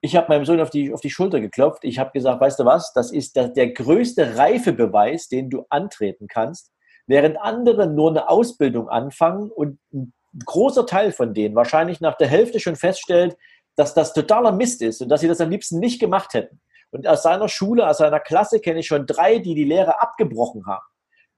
[0.00, 1.82] Ich habe meinem Sohn auf die, auf die Schulter geklopft.
[1.82, 6.26] Ich habe gesagt, weißt du was, das ist der, der größte Reifebeweis, den du antreten
[6.28, 6.72] kannst,
[7.06, 10.12] während andere nur eine Ausbildung anfangen und ein
[10.44, 13.36] großer Teil von denen wahrscheinlich nach der Hälfte schon feststellt,
[13.76, 16.60] dass das totaler Mist ist und dass sie das am liebsten nicht gemacht hätten.
[16.94, 20.64] Und aus seiner Schule, aus seiner Klasse kenne ich schon drei, die die Lehre abgebrochen
[20.66, 20.84] haben.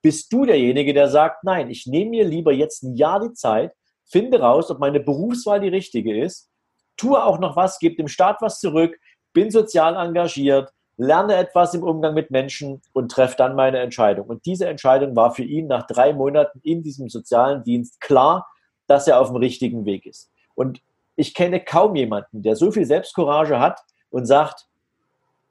[0.02, 3.72] Bist du derjenige, der sagt, nein, ich nehme mir lieber jetzt ein Jahr die Zeit,
[4.04, 6.50] finde raus, ob meine Berufswahl die richtige ist,
[6.98, 8.98] tue auch noch was, gebe dem Staat was zurück,
[9.32, 14.26] bin sozial engagiert, lerne etwas im Umgang mit Menschen und treffe dann meine Entscheidung.
[14.26, 18.46] Und diese Entscheidung war für ihn nach drei Monaten in diesem sozialen Dienst klar,
[18.88, 20.30] dass er auf dem richtigen Weg ist.
[20.54, 20.82] Und
[21.16, 24.66] ich kenne kaum jemanden, der so viel Selbstcourage hat und sagt,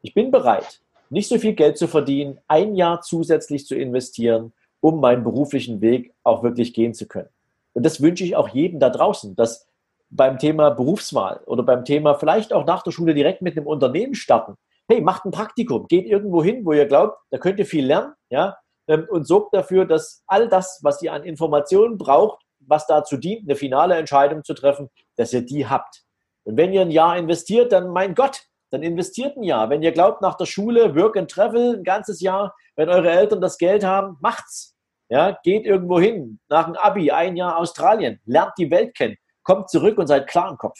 [0.05, 4.99] ich bin bereit, nicht so viel Geld zu verdienen, ein Jahr zusätzlich zu investieren, um
[4.99, 7.29] meinen beruflichen Weg auch wirklich gehen zu können.
[7.73, 9.67] Und das wünsche ich auch jedem da draußen, dass
[10.09, 14.13] beim Thema Berufswahl oder beim Thema vielleicht auch nach der Schule direkt mit einem Unternehmen
[14.13, 14.55] starten.
[14.87, 18.13] Hey, macht ein Praktikum, geht irgendwo hin, wo ihr glaubt, da könnt ihr viel lernen,
[18.29, 23.17] ja, ähm, und sorgt dafür, dass all das, was ihr an Informationen braucht, was dazu
[23.17, 26.03] dient, eine finale Entscheidung zu treffen, dass ihr die habt.
[26.43, 28.43] Und wenn ihr ein Jahr investiert, dann mein Gott,
[28.75, 29.69] dann investiert ein Jahr.
[29.69, 33.39] Wenn ihr glaubt, nach der Schule, Work and Travel, ein ganzes Jahr, wenn eure Eltern
[33.39, 34.75] das Geld haben, macht's.
[35.07, 39.69] Ja, geht irgendwo hin, nach dem Abi, ein Jahr Australien, lernt die Welt kennen, kommt
[39.69, 40.79] zurück und seid klar im Kopf.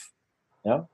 [0.64, 0.88] Ja?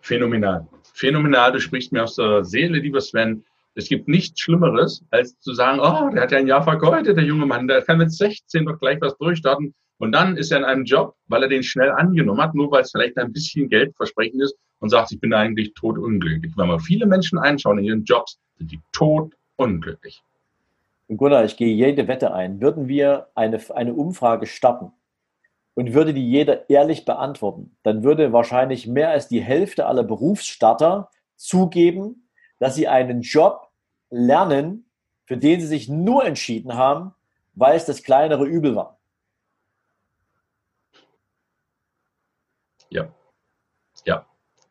[0.00, 0.66] Phänomenal.
[0.92, 3.44] Phänomenal, du sprichst mir aus der Seele, lieber Sven.
[3.76, 7.24] Es gibt nichts Schlimmeres, als zu sagen, oh, der hat ja ein Jahr vergeudet, der
[7.24, 9.74] junge Mann, der kann mit 16 doch gleich was durchstarten.
[9.98, 12.82] Und dann ist er in einem Job, weil er den schnell angenommen hat, nur weil
[12.82, 16.52] es vielleicht ein bisschen Geldversprechen ist und sagt, ich bin eigentlich totunglücklich.
[16.58, 20.22] Wenn wir viele Menschen einschauen in ihren Jobs, sind die totunglücklich.
[21.08, 22.60] Gunnar, ich gehe jede Wette ein.
[22.60, 24.92] Würden wir eine, eine Umfrage starten
[25.72, 31.08] und würde die jeder ehrlich beantworten, dann würde wahrscheinlich mehr als die Hälfte aller Berufsstarter
[31.36, 33.70] zugeben, dass sie einen Job
[34.10, 34.84] lernen,
[35.24, 37.14] für den sie sich nur entschieden haben,
[37.54, 38.98] weil es das kleinere Übel war.
[42.90, 43.08] Ja.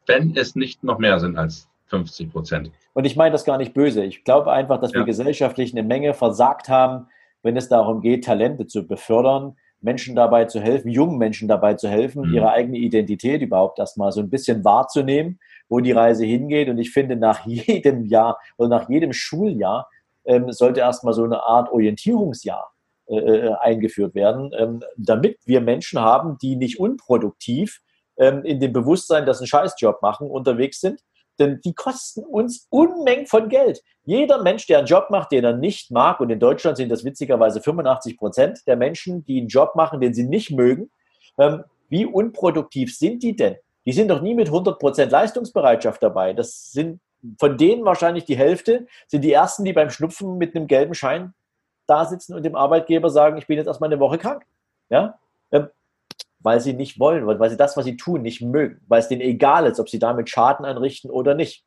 [0.06, 2.72] Wenn es nicht noch mehr sind als 50 Prozent.
[2.94, 4.04] Und ich meine das gar nicht böse.
[4.04, 5.00] Ich glaube einfach, dass ja.
[5.00, 7.08] wir gesellschaftlich eine Menge versagt haben,
[7.44, 11.90] wenn es darum geht, Talente zu befördern, Menschen dabei zu helfen, jungen Menschen dabei zu
[11.90, 12.34] helfen, mhm.
[12.34, 16.70] ihre eigene Identität überhaupt erstmal so ein bisschen wahrzunehmen, wo die Reise hingeht.
[16.70, 19.90] Und ich finde, nach jedem Jahr oder nach jedem Schuljahr
[20.26, 22.72] ähm, sollte erstmal so eine Art Orientierungsjahr
[23.08, 27.82] äh, äh, eingeführt werden, ähm, damit wir Menschen haben, die nicht unproduktiv
[28.18, 31.02] ähm, in dem Bewusstsein, dass sie einen Scheißjob machen, unterwegs sind.
[31.40, 33.82] Denn die kosten uns Unmengen von Geld.
[34.06, 37.04] Jeder Mensch, der einen Job macht, den er nicht mag, und in Deutschland sind das
[37.04, 40.92] witzigerweise 85 Prozent der Menschen, die einen Job machen, den sie nicht mögen,
[41.40, 43.56] ähm, wie unproduktiv sind die denn?
[43.86, 46.34] Die sind doch nie mit 100 Prozent Leistungsbereitschaft dabei.
[46.34, 47.02] Das sind
[47.40, 51.34] von denen wahrscheinlich die Hälfte, sind die ersten, die beim Schnupfen mit einem gelben Schein
[51.88, 54.46] da sitzen und dem Arbeitgeber sagen, ich bin jetzt erstmal eine Woche krank.
[54.90, 55.20] Ja?
[56.44, 59.22] Weil sie nicht wollen, weil sie das, was sie tun, nicht mögen, weil es denen
[59.22, 61.64] egal ist, ob sie damit Schaden anrichten oder nicht.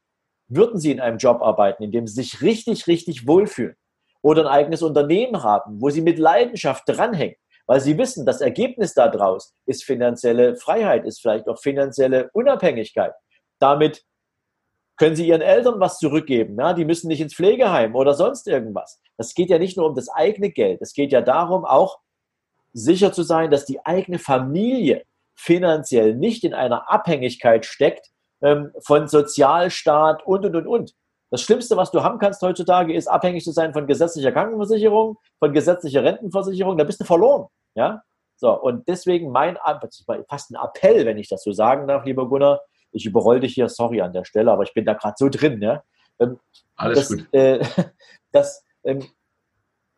[0.48, 3.74] Würden sie in einem Job arbeiten, in dem sie sich richtig, richtig wohlfühlen
[4.22, 7.36] oder ein eigenes Unternehmen haben, wo sie mit Leidenschaft dranhängen,
[7.66, 13.12] weil sie wissen, das Ergebnis daraus ist finanzielle Freiheit, ist vielleicht auch finanzielle Unabhängigkeit.
[13.58, 14.04] Damit
[14.96, 16.56] können sie ihren Eltern was zurückgeben.
[16.58, 16.72] Ja?
[16.72, 19.00] Die müssen nicht ins Pflegeheim oder sonst irgendwas.
[19.16, 20.80] Das geht ja nicht nur um das eigene Geld.
[20.80, 21.98] Es geht ja darum, auch
[22.76, 28.10] sicher zu sein, dass die eigene Familie finanziell nicht in einer Abhängigkeit steckt
[28.42, 30.94] ähm, von Sozialstaat und, und, und, und.
[31.30, 35.52] Das Schlimmste, was du haben kannst heutzutage, ist abhängig zu sein von gesetzlicher Krankenversicherung, von
[35.52, 36.78] gesetzlicher Rentenversicherung.
[36.78, 37.46] Da bist du verloren.
[37.74, 38.02] Ja?
[38.36, 39.58] So, und deswegen mein,
[40.28, 42.60] fast ein Appell, wenn ich das so sagen darf, lieber Gunnar,
[42.92, 45.60] ich überroll dich hier, sorry an der Stelle, aber ich bin da gerade so drin.
[45.60, 45.82] Ja?
[46.20, 46.38] Ähm,
[46.76, 47.26] Alles dass, gut.
[47.32, 47.64] Äh,
[48.32, 49.06] dass ähm,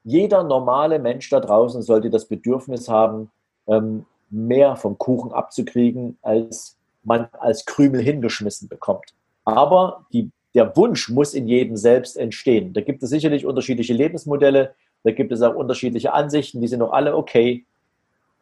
[0.09, 3.31] jeder normale Mensch da draußen sollte das Bedürfnis haben,
[3.67, 9.13] ähm, mehr vom Kuchen abzukriegen, als man als Krümel hingeschmissen bekommt.
[9.45, 12.73] Aber die, der Wunsch muss in jedem selbst entstehen.
[12.73, 16.93] Da gibt es sicherlich unterschiedliche Lebensmodelle, da gibt es auch unterschiedliche Ansichten, die sind auch
[16.93, 17.67] alle okay.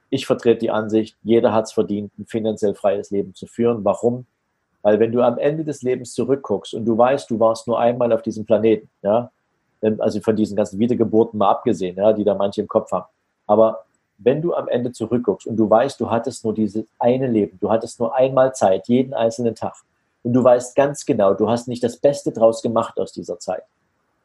[0.09, 3.85] Ich vertrete die Ansicht, jeder hat es verdient, ein finanziell freies Leben zu führen.
[3.85, 4.27] Warum?
[4.83, 8.13] Weil wenn du am Ende des Lebens zurückguckst und du weißt, du warst nur einmal
[8.13, 9.33] auf diesem Planeten, ja,
[9.99, 13.07] also von diesen ganzen Wiedergeburten mal abgesehen, ja, die da manche im Kopf haben.
[13.47, 13.85] Aber
[14.19, 17.71] wenn du am Ende zurückguckst und du weißt, du hattest nur dieses eine Leben, du
[17.71, 19.75] hattest nur einmal Zeit, jeden einzelnen Tag,
[20.23, 23.63] und du weißt ganz genau, du hast nicht das Beste draus gemacht aus dieser Zeit.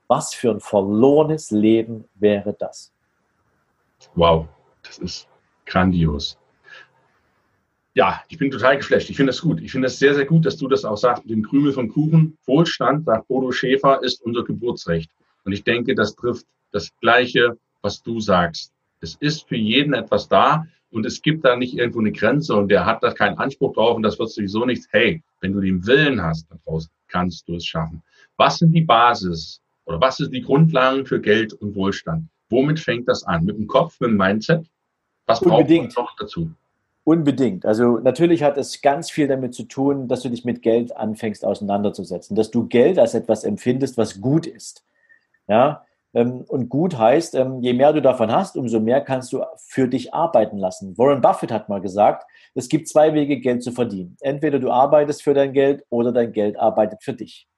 [0.08, 2.91] Was für ein verlorenes Leben wäre das?
[4.15, 4.47] Wow,
[4.84, 5.28] das ist
[5.65, 6.38] grandios
[7.93, 9.10] ja, ich bin total geflasht.
[9.10, 9.62] Ich finde das gut.
[9.62, 12.38] Ich finde es sehr, sehr gut, dass du das auch sagst, den Krümel vom Kuchen.
[12.45, 15.12] Wohlstand, sagt Bodo Schäfer, ist unser Geburtsrecht.
[15.43, 18.71] Und ich denke, das trifft das Gleiche, was du sagst.
[19.01, 22.69] Es ist für jeden etwas da und es gibt da nicht irgendwo eine Grenze und
[22.69, 24.88] der hat da keinen Anspruch drauf und das wird sowieso nichts.
[24.91, 28.01] Hey, wenn du den Willen hast daraus, kannst du es schaffen.
[28.38, 32.27] Was sind die Basis oder was ist die Grundlagen für Geld und Wohlstand?
[32.49, 33.45] Womit fängt das an?
[33.45, 34.65] Mit dem Kopf, mit dem Mindset?
[35.25, 35.93] Was Unbedingt.
[35.93, 36.51] braucht man noch dazu?
[37.04, 37.65] Unbedingt.
[37.65, 41.43] Also natürlich hat es ganz viel damit zu tun, dass du dich mit Geld anfängst
[41.43, 44.84] auseinanderzusetzen, dass du Geld als etwas empfindest, was gut ist.
[45.51, 49.43] Ja, ähm, und gut heißt, ähm, je mehr du davon hast, umso mehr kannst du
[49.57, 50.97] für dich arbeiten lassen.
[50.97, 54.15] Warren Buffett hat mal gesagt, es gibt zwei Wege, Geld zu verdienen.
[54.21, 57.49] Entweder du arbeitest für dein Geld oder dein Geld arbeitet für dich.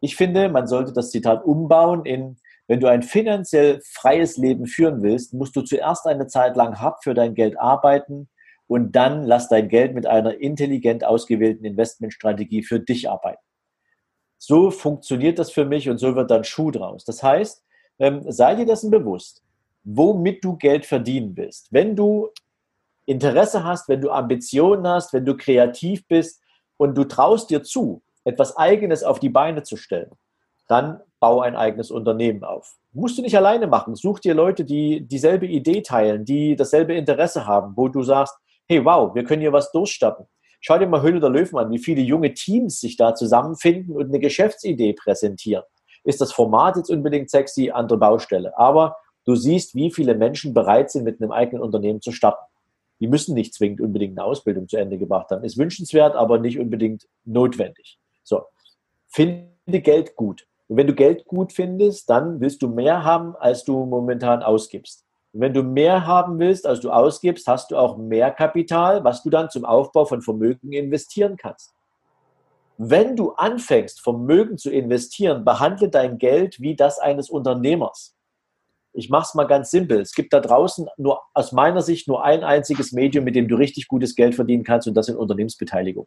[0.00, 2.38] Ich finde, man sollte das Zitat umbauen in,
[2.68, 7.04] wenn du ein finanziell freies Leben führen willst, musst du zuerst eine Zeit lang hart
[7.04, 8.30] für dein Geld arbeiten
[8.66, 13.42] und dann lass dein Geld mit einer intelligent ausgewählten Investmentstrategie für dich arbeiten.
[14.44, 17.04] So funktioniert das für mich und so wird dann Schuh draus.
[17.04, 17.62] Das heißt,
[18.00, 19.40] ähm, sei dir dessen bewusst,
[19.84, 21.72] womit du Geld verdienen willst.
[21.72, 22.28] Wenn du
[23.06, 26.42] Interesse hast, wenn du Ambitionen hast, wenn du kreativ bist
[26.76, 30.10] und du traust dir zu, etwas Eigenes auf die Beine zu stellen,
[30.66, 32.74] dann bau ein eigenes Unternehmen auf.
[32.92, 33.94] Musst du nicht alleine machen.
[33.94, 38.34] Such dir Leute, die dieselbe Idee teilen, die dasselbe Interesse haben, wo du sagst,
[38.66, 40.26] hey, wow, wir können hier was durchstarten.
[40.64, 44.06] Schau dir mal Höhle der Löwen an, wie viele junge Teams sich da zusammenfinden und
[44.06, 45.64] eine Geschäftsidee präsentieren.
[46.04, 47.70] Ist das Format jetzt unbedingt sexy?
[47.70, 48.56] Andere Baustelle.
[48.56, 52.44] Aber du siehst, wie viele Menschen bereit sind, mit einem eigenen Unternehmen zu starten.
[53.00, 55.42] Die müssen nicht zwingend unbedingt eine Ausbildung zu Ende gebracht haben.
[55.42, 57.98] Ist wünschenswert, aber nicht unbedingt notwendig.
[58.22, 58.42] So.
[59.08, 60.46] Finde Geld gut.
[60.68, 65.04] Und wenn du Geld gut findest, dann willst du mehr haben, als du momentan ausgibst.
[65.34, 69.30] Wenn du mehr haben willst, als du ausgibst, hast du auch mehr Kapital, was du
[69.30, 71.74] dann zum Aufbau von Vermögen investieren kannst.
[72.76, 78.14] Wenn du anfängst, Vermögen zu investieren, behandle dein Geld wie das eines Unternehmers.
[78.92, 80.00] Ich mache es mal ganz simpel.
[80.00, 83.56] Es gibt da draußen nur aus meiner Sicht nur ein einziges Medium, mit dem du
[83.56, 86.06] richtig gutes Geld verdienen kannst, und das sind Unternehmensbeteiligung.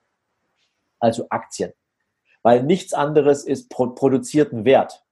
[0.99, 1.73] Also Aktien.
[2.45, 5.03] weil nichts anderes ist pro produzierten Wert.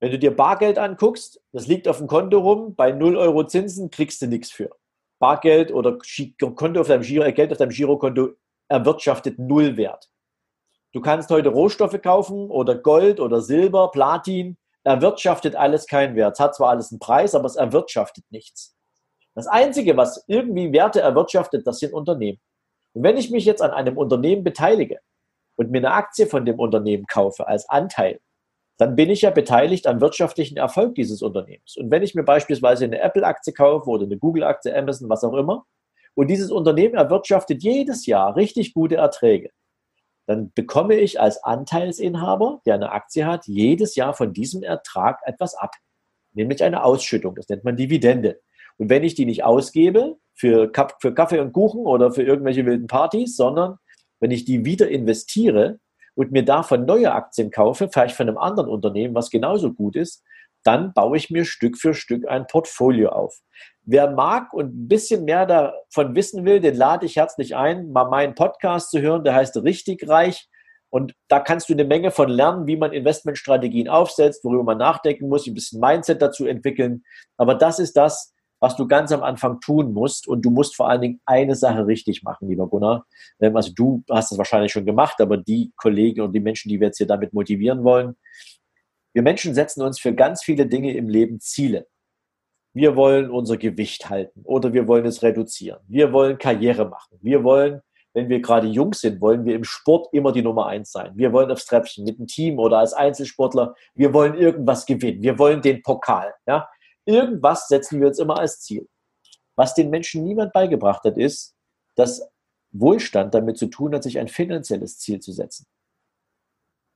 [0.00, 3.90] Wenn du dir Bargeld anguckst, das liegt auf dem Konto rum, bei 0 Euro Zinsen
[3.90, 4.70] kriegst du nichts für.
[5.18, 5.98] Bargeld oder
[6.56, 8.30] Konto auf deinem Giro, äh, Geld auf deinem Girokonto
[8.68, 10.08] erwirtschaftet null Wert.
[10.92, 16.34] Du kannst heute Rohstoffe kaufen oder Gold oder Silber, Platin, erwirtschaftet alles keinen Wert.
[16.34, 18.74] Es hat zwar alles einen Preis, aber es erwirtschaftet nichts.
[19.34, 22.40] Das Einzige, was irgendwie Werte erwirtschaftet, das sind Unternehmen.
[22.94, 25.00] Und wenn ich mich jetzt an einem Unternehmen beteilige
[25.56, 28.20] und mir eine Aktie von dem Unternehmen kaufe als Anteil,
[28.80, 31.76] dann bin ich ja beteiligt am wirtschaftlichen Erfolg dieses Unternehmens.
[31.76, 35.66] Und wenn ich mir beispielsweise eine Apple-Aktie kaufe oder eine Google-Aktie, Amazon, was auch immer,
[36.14, 39.50] und dieses Unternehmen erwirtschaftet jedes Jahr richtig gute Erträge,
[40.26, 45.54] dann bekomme ich als Anteilsinhaber, der eine Aktie hat, jedes Jahr von diesem Ertrag etwas
[45.54, 45.74] ab.
[46.32, 47.34] Nämlich eine Ausschüttung.
[47.34, 48.40] Das nennt man Dividende.
[48.78, 53.36] Und wenn ich die nicht ausgebe für, Kaffee und Kuchen oder für irgendwelche wilden Partys,
[53.36, 53.76] sondern
[54.20, 55.80] wenn ich die wieder investiere
[56.14, 60.22] und mir davon neue Aktien kaufe, vielleicht von einem anderen Unternehmen, was genauso gut ist,
[60.62, 63.38] dann baue ich mir Stück für Stück ein Portfolio auf.
[63.82, 68.08] Wer mag und ein bisschen mehr davon wissen will, den lade ich herzlich ein, mal
[68.08, 70.48] meinen Podcast zu hören, der heißt Richtig Reich.
[70.90, 75.28] Und da kannst du eine Menge von lernen, wie man Investmentstrategien aufsetzt, worüber man nachdenken
[75.28, 77.04] muss, ein bisschen Mindset dazu entwickeln.
[77.36, 80.28] Aber das ist das, was du ganz am Anfang tun musst.
[80.28, 83.06] Und du musst vor allen Dingen eine Sache richtig machen, lieber Gunnar.
[83.40, 86.78] Ähm, also du hast es wahrscheinlich schon gemacht, aber die Kollegen und die Menschen, die
[86.78, 88.16] wir jetzt hier damit motivieren wollen,
[89.12, 91.86] wir Menschen setzen uns für ganz viele Dinge im Leben Ziele.
[92.72, 95.80] Wir wollen unser Gewicht halten oder wir wollen es reduzieren.
[95.88, 97.18] Wir wollen Karriere machen.
[97.20, 97.80] Wir wollen,
[98.12, 101.10] wenn wir gerade jung sind, wollen wir im Sport immer die Nummer eins sein.
[101.16, 103.74] Wir wollen aufs Treppchen mit einem Team oder als Einzelsportler.
[103.96, 105.22] Wir wollen irgendwas gewinnen.
[105.22, 106.32] Wir wollen den Pokal.
[106.46, 106.68] Ja?
[107.10, 108.88] Irgendwas setzen wir uns immer als Ziel.
[109.56, 111.56] Was den Menschen niemand beigebracht hat, ist,
[111.96, 112.30] dass
[112.70, 115.66] Wohlstand damit zu tun hat, sich ein finanzielles Ziel zu setzen.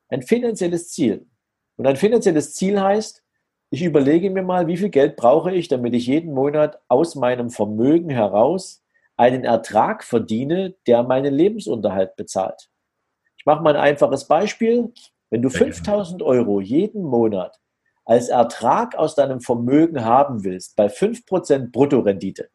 [0.08, 1.26] Ein finanzielles Ziel.
[1.76, 3.24] Und ein finanzielles Ziel heißt,
[3.70, 7.50] ich überlege mir mal, wie viel Geld brauche ich, damit ich jeden Monat aus meinem
[7.50, 8.84] Vermögen heraus
[9.16, 12.70] einen Ertrag verdiene, der meinen Lebensunterhalt bezahlt.
[13.36, 14.92] Ich mache mal ein einfaches Beispiel.
[15.30, 17.60] Wenn du 5000 Euro jeden Monat
[18.04, 22.48] als Ertrag aus deinem Vermögen haben willst, bei 5% Bruttorendite,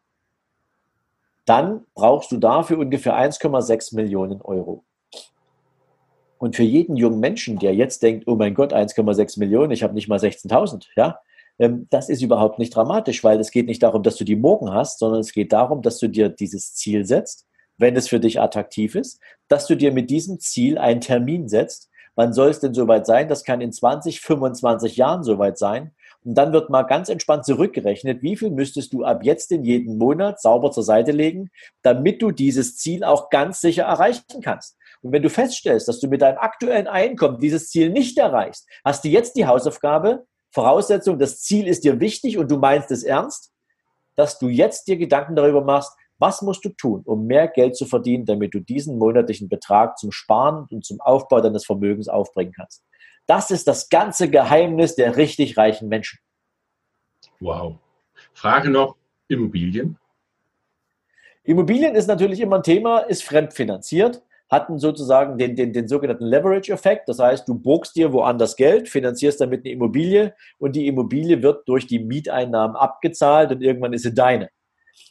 [1.44, 4.84] dann brauchst du dafür ungefähr 1,6 Millionen Euro.
[6.38, 9.94] Und für jeden jungen Menschen, der jetzt denkt, oh mein Gott, 1,6 Millionen, ich habe
[9.94, 11.20] nicht mal 16.000, ja,
[11.58, 14.72] ähm, das ist überhaupt nicht dramatisch, weil es geht nicht darum, dass du die morgen
[14.72, 18.40] hast, sondern es geht darum, dass du dir dieses Ziel setzt, wenn es für dich
[18.40, 21.89] attraktiv ist, dass du dir mit diesem Ziel einen Termin setzt.
[22.14, 23.28] Wann soll es denn soweit sein?
[23.28, 25.92] Das kann in 20, 25 Jahren soweit sein.
[26.24, 29.96] Und dann wird mal ganz entspannt zurückgerechnet, wie viel müsstest du ab jetzt in jedem
[29.96, 31.50] Monat sauber zur Seite legen,
[31.82, 34.76] damit du dieses Ziel auch ganz sicher erreichen kannst.
[35.02, 39.04] Und wenn du feststellst, dass du mit deinem aktuellen Einkommen dieses Ziel nicht erreichst, hast
[39.04, 43.52] du jetzt die Hausaufgabe, Voraussetzung, das Ziel ist dir wichtig und du meinst es ernst,
[44.16, 47.86] dass du jetzt dir Gedanken darüber machst, was musst du tun, um mehr Geld zu
[47.86, 52.84] verdienen, damit du diesen monatlichen Betrag zum Sparen und zum Aufbau deines Vermögens aufbringen kannst.
[53.26, 56.20] Das ist das ganze Geheimnis der richtig reichen Menschen.
[57.40, 57.76] Wow.
[58.34, 58.96] Frage noch,
[59.28, 59.98] Immobilien?
[61.42, 67.08] Immobilien ist natürlich immer ein Thema, ist fremdfinanziert hatten sozusagen den, den, den sogenannten Leverage-Effekt.
[67.08, 71.68] Das heißt, du bogst dir woanders Geld, finanzierst damit eine Immobilie und die Immobilie wird
[71.68, 74.50] durch die Mieteinnahmen abgezahlt und irgendwann ist sie deine.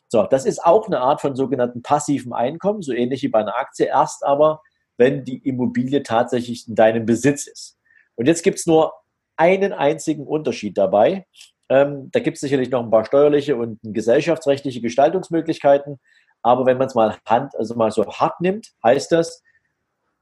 [0.10, 3.56] So, das ist auch eine Art von sogenannten passiven Einkommen, so ähnlich wie bei einer
[3.56, 4.62] Aktie, erst aber,
[4.98, 7.78] wenn die Immobilie tatsächlich in deinem Besitz ist.
[8.16, 8.94] Und jetzt gibt es nur
[9.38, 11.28] einen einzigen Unterschied dabei.
[11.70, 16.00] Ähm, da gibt es sicherlich noch ein paar steuerliche und gesellschaftsrechtliche Gestaltungsmöglichkeiten.
[16.42, 19.44] Aber wenn man es mal Hand, also mal so hart nimmt, heißt das,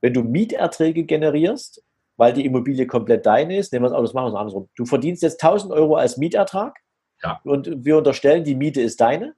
[0.02, 1.82] wenn du Mieterträge generierst,
[2.18, 4.70] weil die Immobilie komplett deine ist, nehmen wir es auch, das machen wir es andersrum.
[4.76, 6.78] Du verdienst jetzt 1000 Euro als Mietertrag
[7.24, 7.40] ja.
[7.46, 9.34] und wir unterstellen, die Miete ist deine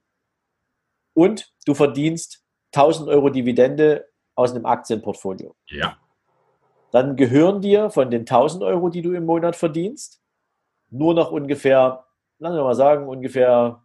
[1.19, 5.53] und du verdienst 1000 Euro Dividende aus einem Aktienportfolio.
[5.67, 5.97] Ja.
[6.91, 10.21] Dann gehören dir von den 1000 Euro, die du im Monat verdienst,
[10.89, 12.05] nur noch ungefähr,
[12.37, 13.83] lassen wir mal sagen, ungefähr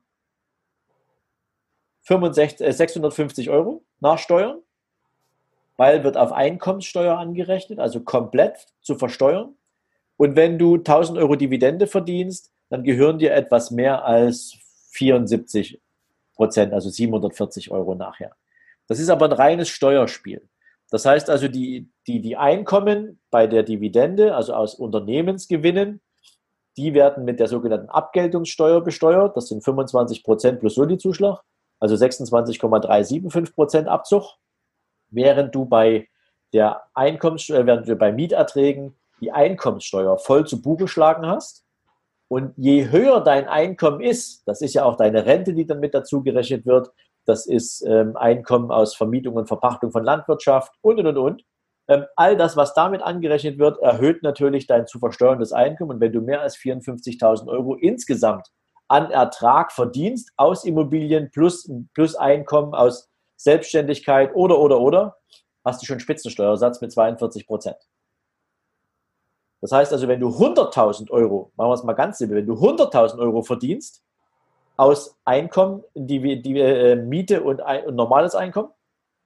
[2.02, 4.62] 65, äh, 650 Euro nach Steuern,
[5.76, 9.56] weil wird auf Einkommenssteuer angerechnet, also komplett zu versteuern.
[10.16, 14.56] Und wenn du 1000 Euro Dividende verdienst, dann gehören dir etwas mehr als
[14.92, 15.80] 74
[16.34, 18.34] Prozent, also 740 Euro nachher.
[18.88, 20.48] Das ist aber ein reines Steuerspiel.
[20.90, 26.00] Das heißt also, die, die, die Einkommen bei der Dividende, also aus Unternehmensgewinnen,
[26.76, 29.36] die werden mit der sogenannten Abgeltungssteuer besteuert.
[29.36, 31.42] Das sind 25 Prozent plus Soli-Zuschlag
[31.84, 34.36] also 26,375 Prozent Abzug,
[35.10, 36.08] während du bei
[36.52, 41.63] der Einkommenssteuer, während du bei Mieterträgen die Einkommenssteuer voll zu Buche geschlagen hast.
[42.34, 45.94] Und je höher dein Einkommen ist, das ist ja auch deine Rente, die dann mit
[45.94, 46.90] dazu gerechnet wird,
[47.26, 51.44] das ist ähm, Einkommen aus Vermietung und Verpachtung von Landwirtschaft und, und, und, und.
[51.86, 55.92] Ähm, all das, was damit angerechnet wird, erhöht natürlich dein zu versteuerndes Einkommen.
[55.92, 58.48] Und wenn du mehr als 54.000 Euro insgesamt
[58.88, 65.16] an Ertrag verdienst aus Immobilien plus, plus Einkommen aus Selbstständigkeit oder, oder, oder,
[65.64, 67.78] hast du schon Spitzensteuersatz mit 42 Prozent.
[69.64, 72.52] Das heißt also, wenn du 100.000 Euro, machen wir es mal ganz simpel, wenn du
[72.52, 74.04] 100.000 Euro verdienst
[74.76, 78.68] aus Einkommen, die, die äh, Miete und, und, normales Einkommen,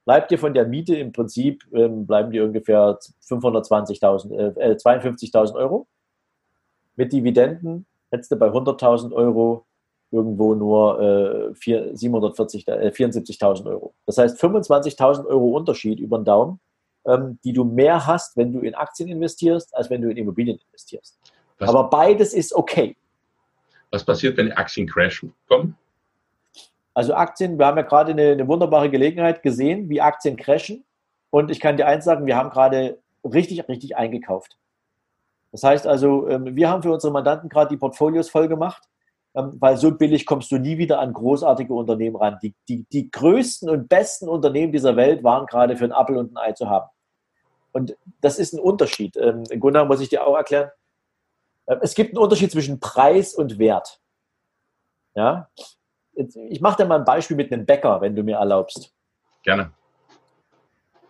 [0.05, 5.87] bleibt dir von der Miete im Prinzip, ähm, bleiben dir ungefähr 520.000, äh, 52.000 Euro.
[6.95, 9.65] Mit Dividenden hättest du bei 100.000 Euro
[10.09, 13.93] irgendwo nur äh, 74.000 äh, Euro.
[14.05, 16.61] Das heißt 25.000 Euro Unterschied über den Daumen,
[17.05, 20.59] ähm, die du mehr hast, wenn du in Aktien investierst, als wenn du in Immobilien
[20.67, 21.19] investierst.
[21.57, 22.95] Was, Aber beides ist okay.
[23.91, 25.77] Was passiert, wenn Aktien crashen kommen?
[26.93, 30.83] Also Aktien, wir haben ja gerade eine, eine wunderbare Gelegenheit gesehen, wie Aktien crashen.
[31.29, 34.57] Und ich kann dir eins sagen, wir haben gerade richtig, richtig eingekauft.
[35.51, 38.83] Das heißt also, ähm, wir haben für unsere Mandanten gerade die Portfolios voll gemacht,
[39.33, 42.39] weil so billig kommst du nie wieder an großartige Unternehmen ran.
[42.41, 46.33] Die, die, die größten und besten Unternehmen dieser Welt waren gerade für ein Apfel und
[46.33, 46.89] ein Ei zu haben.
[47.71, 49.15] Und das ist ein Unterschied.
[49.17, 50.71] Ähm, Grunde muss ich dir auch erklären,
[51.81, 54.01] es gibt einen Unterschied zwischen Preis und Wert.
[55.13, 55.49] Ja?
[56.13, 58.91] Ich mache dir mal ein Beispiel mit einem Bäcker, wenn du mir erlaubst.
[59.43, 59.71] Gerne.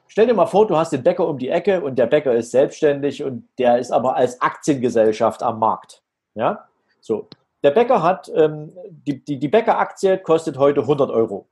[0.07, 2.51] Stell dir mal vor, du hast den Bäcker um die Ecke und der Bäcker ist
[2.51, 6.03] selbstständig und der ist aber als Aktiengesellschaft am Markt.
[6.36, 6.67] Ja,
[6.99, 7.28] so.
[7.64, 11.47] Der Bäcker hat, ähm, die, die, die Bäckeraktie kostet heute 100 Euro.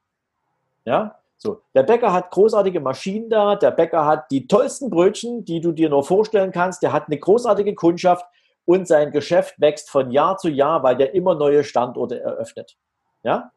[0.86, 1.62] Ja, so.
[1.76, 5.89] Der Bäcker hat großartige Maschinen da, der Bäcker hat die tollsten Brötchen, die du dir
[5.89, 8.26] nur vorstellen kannst, der hat eine großartige Kundschaft
[8.66, 12.78] und sein Geschäft wächst von Jahr zu Jahr, weil der immer neue Standorte eröffnet.
[13.24, 13.51] Ja,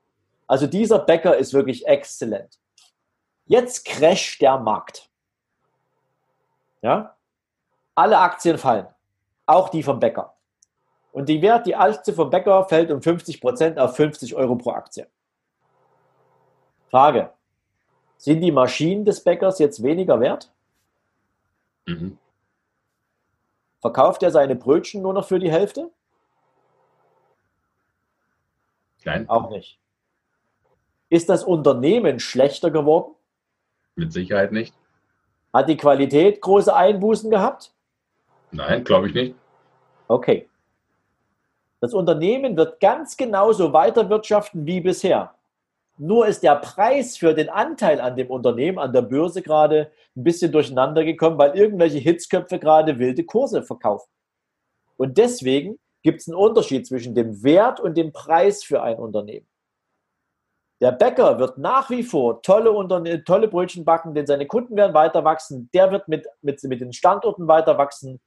[0.46, 2.59] also dieser Bäcker ist wirklich exzellent.
[3.46, 5.09] Jetzt crasht der Markt.
[6.82, 7.16] Ja?
[7.94, 8.86] Alle Aktien fallen,
[9.46, 10.34] auch die vom Bäcker.
[11.12, 14.70] Und die Wert, die Aktie vom Bäcker fällt um 50 Prozent auf 50 Euro pro
[14.70, 15.06] Aktie.
[16.90, 17.30] Frage:
[18.16, 20.52] Sind die Maschinen des Bäckers jetzt weniger wert?
[21.86, 22.18] Mhm.
[23.80, 25.90] Verkauft er seine Brötchen nur noch für die Hälfte?
[29.04, 29.28] Nein.
[29.28, 29.78] Auch nicht.
[31.08, 33.14] Ist das Unternehmen schlechter geworden?
[33.96, 34.74] Mit Sicherheit nicht.
[35.52, 37.72] Hat die Qualität große Einbußen gehabt?
[38.52, 39.34] Nein, glaube ich nicht.
[40.06, 40.49] Okay.
[41.81, 45.35] Das Unternehmen wird ganz genauso weiter wirtschaften wie bisher.
[45.97, 50.24] Nur ist der Preis für den Anteil an dem Unternehmen an der Börse gerade ein
[50.24, 54.11] bisschen durcheinander gekommen, weil irgendwelche Hitzköpfe gerade wilde Kurse verkaufen.
[54.97, 59.47] Und deswegen gibt es einen Unterschied zwischen dem Wert und dem Preis für ein Unternehmen.
[60.81, 64.95] Der Bäcker wird nach wie vor tolle, Unterne tolle Brötchen backen, denn seine Kunden werden
[64.95, 65.68] weiter wachsen.
[65.74, 68.18] Der wird mit, mit, mit den Standorten weiter wachsen.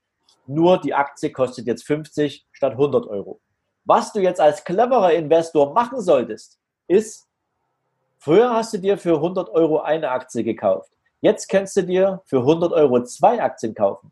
[0.45, 3.39] Nur die Aktie kostet jetzt 50 statt 100 Euro.
[3.85, 7.27] Was du jetzt als cleverer Investor machen solltest, ist,
[8.17, 10.91] früher hast du dir für 100 Euro eine Aktie gekauft.
[11.21, 14.11] Jetzt kannst du dir für 100 Euro zwei Aktien kaufen.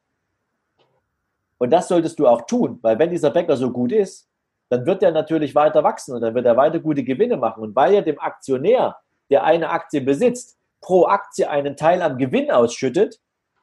[1.58, 4.28] Und das solltest du auch tun, weil wenn dieser Bäcker so gut ist,
[4.70, 7.62] dann wird er natürlich weiter wachsen und dann wird er weiter gute Gewinne machen.
[7.62, 8.98] Und weil er dem Aktionär,
[9.30, 13.20] der eine Aktie besitzt, pro Aktie einen Teil am Gewinn ausschüttet,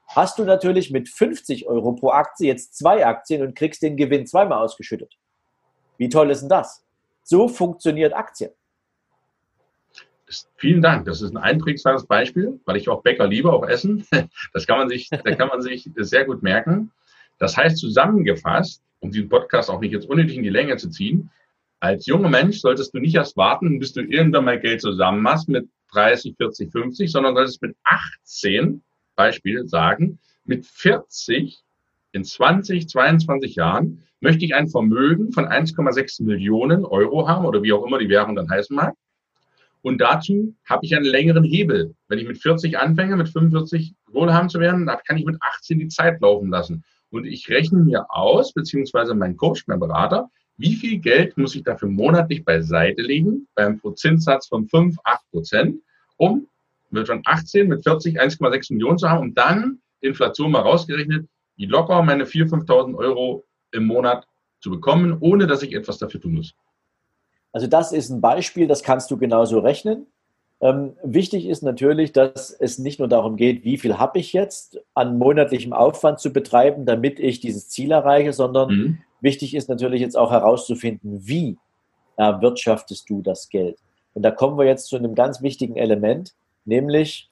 [0.09, 4.27] hast du natürlich mit 50 Euro pro Aktie jetzt zwei Aktien und kriegst den Gewinn
[4.27, 5.17] zweimal ausgeschüttet.
[5.97, 6.85] Wie toll ist denn das?
[7.23, 8.51] So funktioniert Aktien.
[10.57, 11.07] Vielen Dank.
[11.07, 14.07] Das ist ein einprägsames Beispiel, weil ich auch Bäcker liebe, auch Essen.
[14.53, 16.93] Das kann man sich, da kann man sich sehr gut merken.
[17.39, 21.31] Das heißt zusammengefasst, um diesen Podcast auch nicht jetzt unnötig in die Länge zu ziehen,
[21.81, 25.49] als junger Mensch solltest du nicht erst warten, bis du irgendwann mal Geld zusammen machst
[25.49, 28.83] mit 30, 40, 50, sondern solltest mit 18,
[29.19, 31.59] Beispiel sagen, mit 40
[32.13, 37.73] in 20, 22 Jahren möchte ich ein Vermögen von 1,6 Millionen Euro haben oder wie
[37.73, 38.95] auch immer die Währung dann heißen mag.
[39.83, 41.95] Und dazu habe ich einen längeren Hebel.
[42.07, 45.79] Wenn ich mit 40 anfange, mit 45 wohlhabend zu werden, dann kann ich mit 18
[45.81, 46.85] die Zeit laufen lassen.
[47.11, 51.65] Und ich rechne mir aus, beziehungsweise mein Coach, mein Berater, wie viel Geld muss ich
[51.65, 55.81] dafür monatlich beiseite legen, beim Prozentsatz von 5, 8 Prozent,
[56.17, 56.49] um
[56.91, 61.27] mit von 18 mit 40 1,6 Millionen zu haben und dann Inflation mal rausgerechnet,
[61.57, 64.27] wie locker meine 4.000, 5.000 Euro im Monat
[64.61, 66.55] zu bekommen, ohne dass ich etwas dafür tun muss.
[67.53, 70.07] Also das ist ein Beispiel, das kannst du genauso rechnen.
[70.61, 74.81] Ähm, wichtig ist natürlich, dass es nicht nur darum geht, wie viel habe ich jetzt
[74.95, 78.99] an monatlichem Aufwand zu betreiben, damit ich dieses Ziel erreiche, sondern mhm.
[79.21, 81.59] wichtig ist natürlich jetzt auch herauszufinden, wie
[82.17, 83.79] erwirtschaftest du das Geld.
[84.15, 86.35] Und da kommen wir jetzt zu einem ganz wichtigen Element,
[86.69, 87.29] nämlich,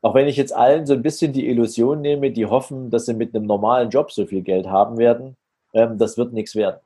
[0.00, 3.14] auch wenn ich jetzt allen so ein bisschen die Illusion nehme, die hoffen, dass sie
[3.14, 5.36] mit einem normalen Job so viel Geld haben werden,
[5.74, 6.80] ähm, das wird nichts werden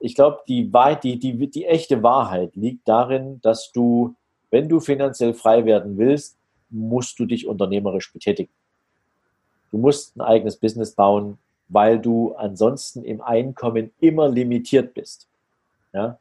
[0.00, 0.70] ich glaube, die,
[1.02, 4.14] die, die, die echte Wahrheit liegt darin, dass du,
[4.50, 6.36] wenn du finanziell frei werden willst,
[6.70, 8.52] musst du dich unternehmerisch betätigen.
[9.70, 11.38] Du musst ein eigenes Business bauen,
[11.68, 15.26] weil du ansonsten im Einkommen immer limitiert bist.
[15.92, 16.18] Ja?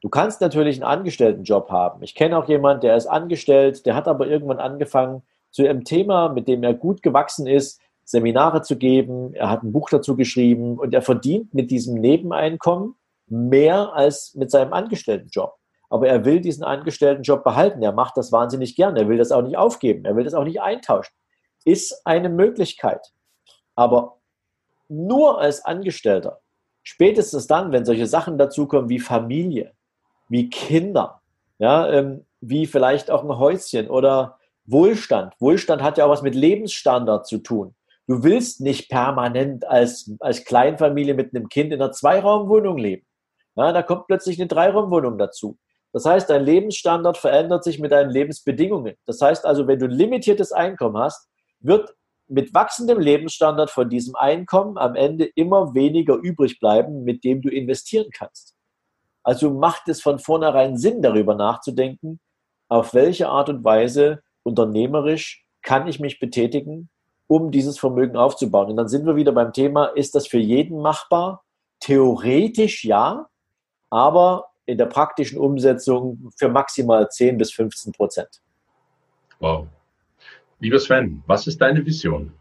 [0.00, 2.02] Du kannst natürlich einen Angestelltenjob haben.
[2.02, 6.28] Ich kenne auch jemanden, der ist angestellt, der hat aber irgendwann angefangen, zu einem Thema,
[6.28, 10.78] mit dem er gut gewachsen ist, Seminare zu geben, er hat ein Buch dazu geschrieben
[10.78, 12.96] und er verdient mit diesem Nebeneinkommen
[13.26, 15.54] mehr als mit seinem Angestelltenjob.
[15.88, 17.82] Aber er will diesen Angestelltenjob behalten.
[17.82, 18.96] Er macht das wahnsinnig gern.
[18.96, 20.04] Er will das auch nicht aufgeben.
[20.04, 21.12] Er will das auch nicht eintauschen.
[21.64, 23.12] Ist eine Möglichkeit.
[23.76, 24.18] Aber
[24.88, 26.40] nur als Angestellter,
[26.82, 29.72] spätestens dann, wenn solche Sachen dazukommen wie Familie,
[30.30, 31.20] wie Kinder,
[31.58, 35.34] ja, ähm, wie vielleicht auch ein Häuschen oder Wohlstand.
[35.40, 37.74] Wohlstand hat ja auch was mit Lebensstandard zu tun.
[38.06, 43.04] Du willst nicht permanent als, als Kleinfamilie mit einem Kind in einer Zweiraumwohnung leben.
[43.56, 45.58] Ja, da kommt plötzlich eine Dreiraumwohnung dazu.
[45.92, 48.94] Das heißt, dein Lebensstandard verändert sich mit deinen Lebensbedingungen.
[49.06, 51.28] Das heißt also, wenn du ein limitiertes Einkommen hast,
[51.58, 51.92] wird
[52.28, 57.48] mit wachsendem Lebensstandard von diesem Einkommen am Ende immer weniger übrig bleiben, mit dem du
[57.48, 58.54] investieren kannst.
[59.22, 62.20] Also macht es von vornherein Sinn, darüber nachzudenken,
[62.68, 66.88] auf welche Art und Weise unternehmerisch kann ich mich betätigen,
[67.26, 68.70] um dieses Vermögen aufzubauen.
[68.70, 71.44] Und dann sind wir wieder beim Thema, ist das für jeden machbar?
[71.80, 73.28] Theoretisch ja,
[73.90, 78.40] aber in der praktischen Umsetzung für maximal 10 bis 15 Prozent.
[79.38, 79.66] Wow.
[80.60, 82.32] Lieber Sven, was ist deine Vision?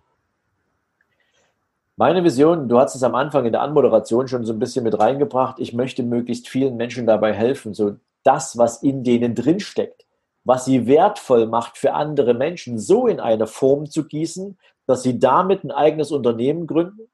[1.99, 4.97] Meine Vision, du hast es am Anfang in der Anmoderation schon so ein bisschen mit
[4.97, 10.05] reingebracht, ich möchte möglichst vielen Menschen dabei helfen, so das, was in denen drinsteckt,
[10.45, 15.19] was sie wertvoll macht für andere Menschen, so in eine Form zu gießen, dass sie
[15.19, 17.11] damit ein eigenes Unternehmen gründen?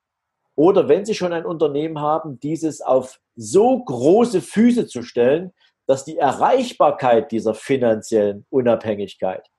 [0.54, 5.52] Oder wenn sie schon ein Unternehmen haben, dieses auf so große Füße zu stellen,
[5.88, 9.50] dass die Erreichbarkeit dieser finanziellen Unabhängigkeit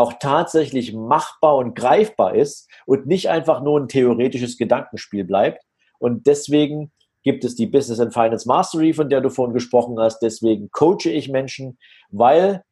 [0.00, 5.62] auch tatsächlich machbar und greifbar ist und nicht einfach nur ein theoretisches Gedankenspiel bleibt.
[5.98, 6.90] Und deswegen
[7.22, 10.20] gibt es die Business and Finance Mastery, von der du vorhin gesprochen hast.
[10.20, 11.78] Deswegen coache ich Menschen,
[12.08, 12.64] weil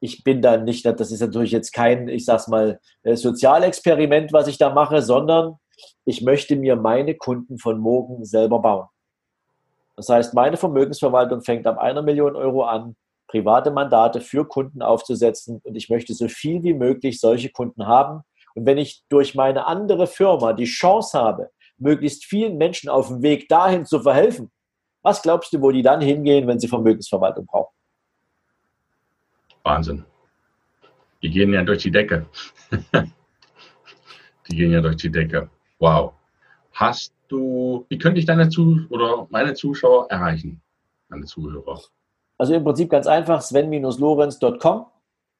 [0.00, 4.48] ich bin da nicht, das ist natürlich jetzt kein, ich sag's mal, äh, Sozialexperiment, was
[4.48, 5.58] ich da mache, sondern
[6.06, 8.86] ich möchte mir meine Kunden von morgen selber bauen.
[9.96, 12.96] Das heißt, meine Vermögensverwaltung fängt ab einer Million Euro an,
[13.32, 18.20] private Mandate für Kunden aufzusetzen und ich möchte so viel wie möglich solche Kunden haben.
[18.54, 23.22] Und wenn ich durch meine andere Firma die Chance habe, möglichst vielen Menschen auf dem
[23.22, 24.52] Weg dahin zu verhelfen,
[25.00, 27.74] was glaubst du, wo die dann hingehen, wenn sie Vermögensverwaltung brauchen?
[29.62, 30.04] Wahnsinn.
[31.22, 32.26] Die gehen ja durch die Decke.
[34.50, 35.48] die gehen ja durch die Decke.
[35.78, 36.12] Wow.
[36.72, 40.60] Hast du, wie könnte ich deine Zu oder meine Zuschauer erreichen,
[41.08, 41.80] meine Zuhörer?
[42.42, 44.86] Also im Prinzip ganz einfach, sven-lorenz.com.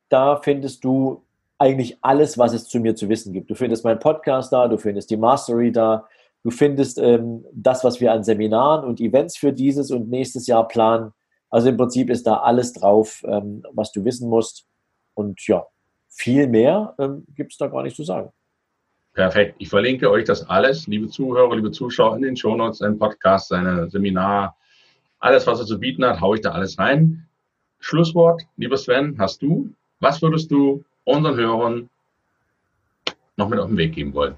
[0.08, 1.24] Da findest du
[1.58, 3.50] eigentlich alles, was es zu mir zu wissen gibt.
[3.50, 6.06] Du findest meinen Podcast da, du findest die Mastery da,
[6.44, 10.68] du findest ähm, das, was wir an Seminaren und Events für dieses und nächstes Jahr
[10.68, 11.12] planen.
[11.50, 14.68] Also im Prinzip ist da alles drauf, ähm, was du wissen musst.
[15.14, 15.66] Und ja,
[16.08, 18.30] viel mehr ähm, gibt es da gar nicht zu sagen.
[19.12, 19.56] Perfekt.
[19.58, 23.90] Ich verlinke euch das alles, liebe Zuhörer, liebe Zuschauer, in den Shownotes, ein Podcast, seine
[23.90, 24.56] Seminar,
[25.22, 27.26] alles, was er zu bieten hat, haue ich da alles rein.
[27.78, 29.70] Schlusswort, lieber Sven, hast du,
[30.00, 31.90] was würdest du unseren Hörern
[33.36, 34.34] noch mit auf den Weg geben wollen?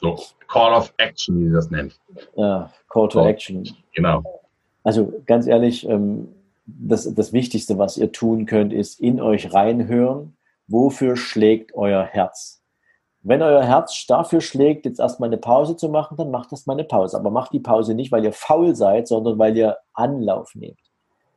[0.00, 2.00] So, Call of Action, wie sie das nennt.
[2.36, 3.30] Ja, Call to Call.
[3.30, 3.68] Action.
[3.94, 4.22] Genau.
[4.84, 6.28] Also ganz ehrlich, ähm,
[6.66, 10.36] das, das Wichtigste, was ihr tun könnt, ist in euch reinhören,
[10.68, 12.62] wofür schlägt euer Herz.
[13.26, 16.74] Wenn euer Herz dafür schlägt, jetzt erstmal eine Pause zu machen, dann macht das mal
[16.74, 17.16] eine Pause.
[17.16, 20.78] Aber macht die Pause nicht, weil ihr faul seid, sondern weil ihr Anlauf nehmt.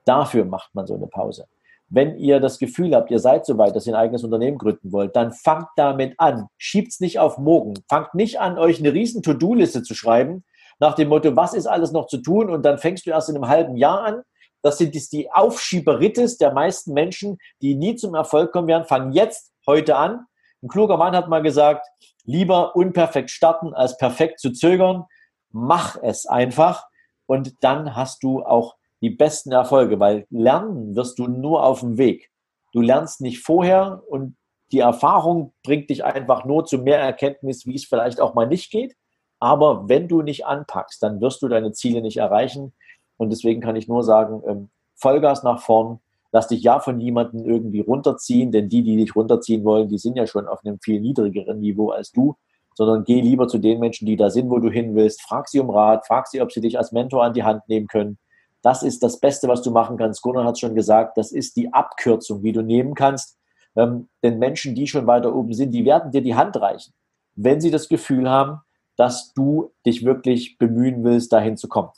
[0.04, 1.48] Dafür macht man so eine Pause.
[1.90, 4.92] Wenn ihr das Gefühl habt, ihr seid so weit, dass ihr ein eigenes Unternehmen gründen
[4.92, 6.48] wollt, dann fangt damit an.
[6.58, 7.76] Schiebt's nicht auf morgen.
[7.88, 10.44] Fangt nicht an, euch eine riesen To-Do-Liste zu schreiben,
[10.80, 12.50] nach dem Motto, was ist alles noch zu tun?
[12.50, 14.22] Und dann fängst du erst in einem halben Jahr an.
[14.62, 18.86] Das sind die Aufschieberitis der meisten Menschen, die nie zum Erfolg kommen werden.
[18.86, 20.26] Fangen jetzt, heute an.
[20.62, 21.88] Ein kluger Mann hat mal gesagt,
[22.24, 25.06] lieber unperfekt starten, als perfekt zu zögern.
[25.52, 26.88] Mach es einfach.
[27.26, 31.98] Und dann hast du auch die besten Erfolge, weil lernen wirst du nur auf dem
[31.98, 32.32] Weg.
[32.74, 34.36] Du lernst nicht vorher und
[34.72, 38.72] die Erfahrung bringt dich einfach nur zu mehr Erkenntnis, wie es vielleicht auch mal nicht
[38.72, 38.96] geht.
[39.40, 42.74] Aber wenn du nicht anpackst, dann wirst du deine Ziele nicht erreichen.
[43.18, 46.00] Und deswegen kann ich nur sagen, ähm, Vollgas nach vorn.
[46.38, 50.16] Lass dich ja von jemandem irgendwie runterziehen, denn die, die dich runterziehen wollen, die sind
[50.18, 52.36] ja schon auf einem viel niedrigeren Niveau als du,
[52.76, 55.24] sondern geh lieber zu den Menschen, die da sind, wo du hin willst.
[55.24, 57.88] Frag sie um Rat, frag sie, ob sie dich als Mentor an die Hand nehmen
[57.88, 58.20] können.
[58.62, 60.22] Das ist das Beste, was du machen kannst.
[60.22, 63.40] Gunnar hat es schon gesagt, das ist die Abkürzung, wie du nehmen kannst.
[63.76, 66.94] Ähm, denn Menschen, die schon weiter oben sind, die werden dir die Hand reichen,
[67.34, 68.60] wenn sie das Gefühl haben,
[68.96, 71.90] dass du dich wirklich bemühen willst, dahin zu kommen.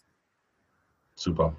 [1.15, 1.53] Super.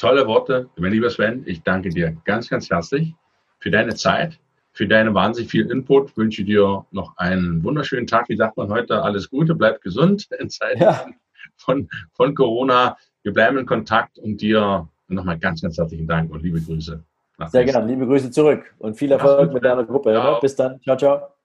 [0.00, 1.42] Tolle Worte, mein lieber Sven.
[1.44, 3.14] Ich danke dir ganz, ganz herzlich
[3.58, 4.40] für deine Zeit,
[4.72, 6.16] für deine wahnsinnig viel Input.
[6.16, 8.30] Wünsche dir noch einen wunderschönen Tag.
[8.30, 9.02] Wie sagt man heute?
[9.02, 11.04] Alles Gute, bleib gesund in Zeiten ja.
[11.56, 12.96] von, von Corona.
[13.24, 17.04] Wir bleiben in Kontakt und dir nochmal ganz, ganz herzlichen Dank und liebe Grüße.
[17.48, 17.86] Sehr gerne.
[17.86, 20.14] Liebe Grüße zurück und viel Erfolg mit deiner Gruppe.
[20.14, 20.40] Ja.
[20.40, 20.80] Bis dann.
[20.80, 21.39] Ciao, ciao.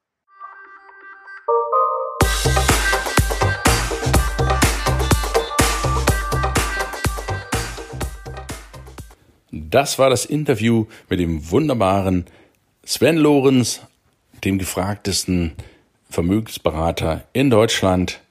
[9.75, 12.27] Das war das Interview mit dem wunderbaren
[12.85, 13.81] Sven Lorenz,
[14.45, 15.51] dem gefragtesten
[16.09, 18.21] Vermögensberater in Deutschland.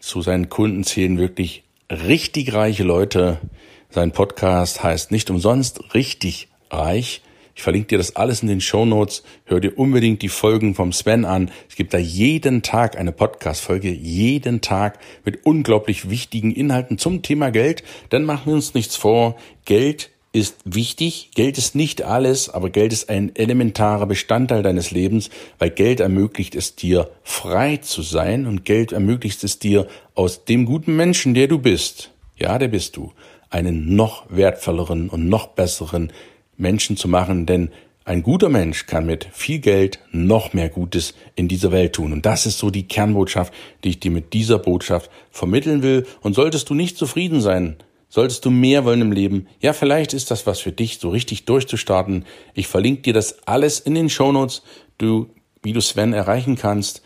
[0.00, 3.40] Zu seinen Kunden zählen wirklich richtig reiche Leute.
[3.88, 7.22] Sein Podcast heißt nicht umsonst richtig reich.
[7.54, 9.22] Ich verlinke dir das alles in den Show Notes.
[9.46, 11.50] Hör dir unbedingt die Folgen vom Sven an.
[11.70, 17.50] Es gibt da jeden Tag eine Podcast-Folge, jeden Tag mit unglaublich wichtigen Inhalten zum Thema
[17.50, 17.82] Geld.
[18.10, 19.36] Dann machen wir uns nichts vor.
[19.64, 21.30] Geld ist wichtig.
[21.34, 25.28] Geld ist nicht alles, aber Geld ist ein elementarer Bestandteil deines Lebens,
[25.58, 30.64] weil Geld ermöglicht es dir, frei zu sein und Geld ermöglicht es dir, aus dem
[30.64, 33.12] guten Menschen, der du bist, ja, der bist du,
[33.50, 36.12] einen noch wertvolleren und noch besseren
[36.56, 37.70] Menschen zu machen, denn
[38.04, 42.12] ein guter Mensch kann mit viel Geld noch mehr Gutes in dieser Welt tun.
[42.12, 43.52] Und das ist so die Kernbotschaft,
[43.84, 46.04] die ich dir mit dieser Botschaft vermitteln will.
[46.20, 47.76] Und solltest du nicht zufrieden sein
[48.14, 49.46] Solltest du mehr wollen im Leben?
[49.60, 52.26] Ja, vielleicht ist das was für dich, so richtig durchzustarten.
[52.52, 54.60] Ich verlinke dir das alles in den Shownotes,
[54.98, 55.30] du,
[55.62, 57.00] wie du Sven erreichen kannst.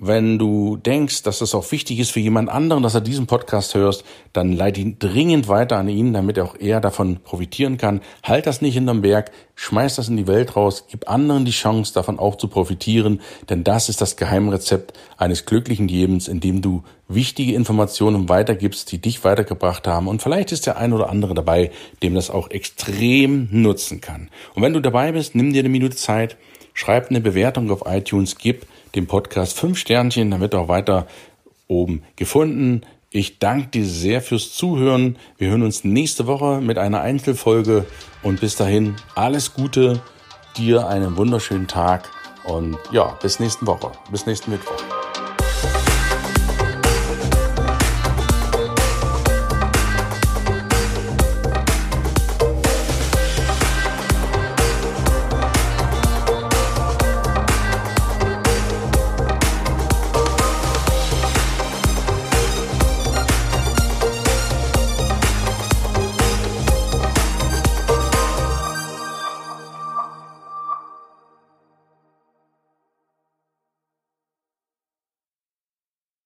[0.00, 3.74] Wenn du denkst, dass das auch wichtig ist für jemand anderen, dass er diesen Podcast
[3.74, 8.00] hörst, dann leite ihn dringend weiter an ihn, damit auch er davon profitieren kann.
[8.22, 11.92] Halt das nicht hinterm Berg, schmeiß das in die Welt raus, gib anderen die Chance,
[11.94, 13.20] davon auch zu profitieren,
[13.50, 19.00] denn das ist das Geheimrezept eines glücklichen Lebens, in dem du wichtige Informationen weitergibst, die
[19.00, 20.06] dich weitergebracht haben.
[20.06, 21.72] Und vielleicht ist der ein oder andere dabei,
[22.04, 24.30] dem das auch extrem nutzen kann.
[24.54, 26.36] Und wenn du dabei bist, nimm dir eine Minute Zeit,
[26.72, 28.64] schreib eine Bewertung auf iTunes, gib
[28.94, 31.06] dem Podcast fünf Sternchen, dann wird auch weiter
[31.66, 32.82] oben gefunden.
[33.10, 35.16] Ich danke dir sehr fürs Zuhören.
[35.38, 37.86] Wir hören uns nächste Woche mit einer Einzelfolge
[38.22, 40.02] und bis dahin alles Gute,
[40.56, 42.10] dir einen wunderschönen Tag
[42.44, 44.82] und ja, bis nächste Woche, bis nächsten Mittwoch.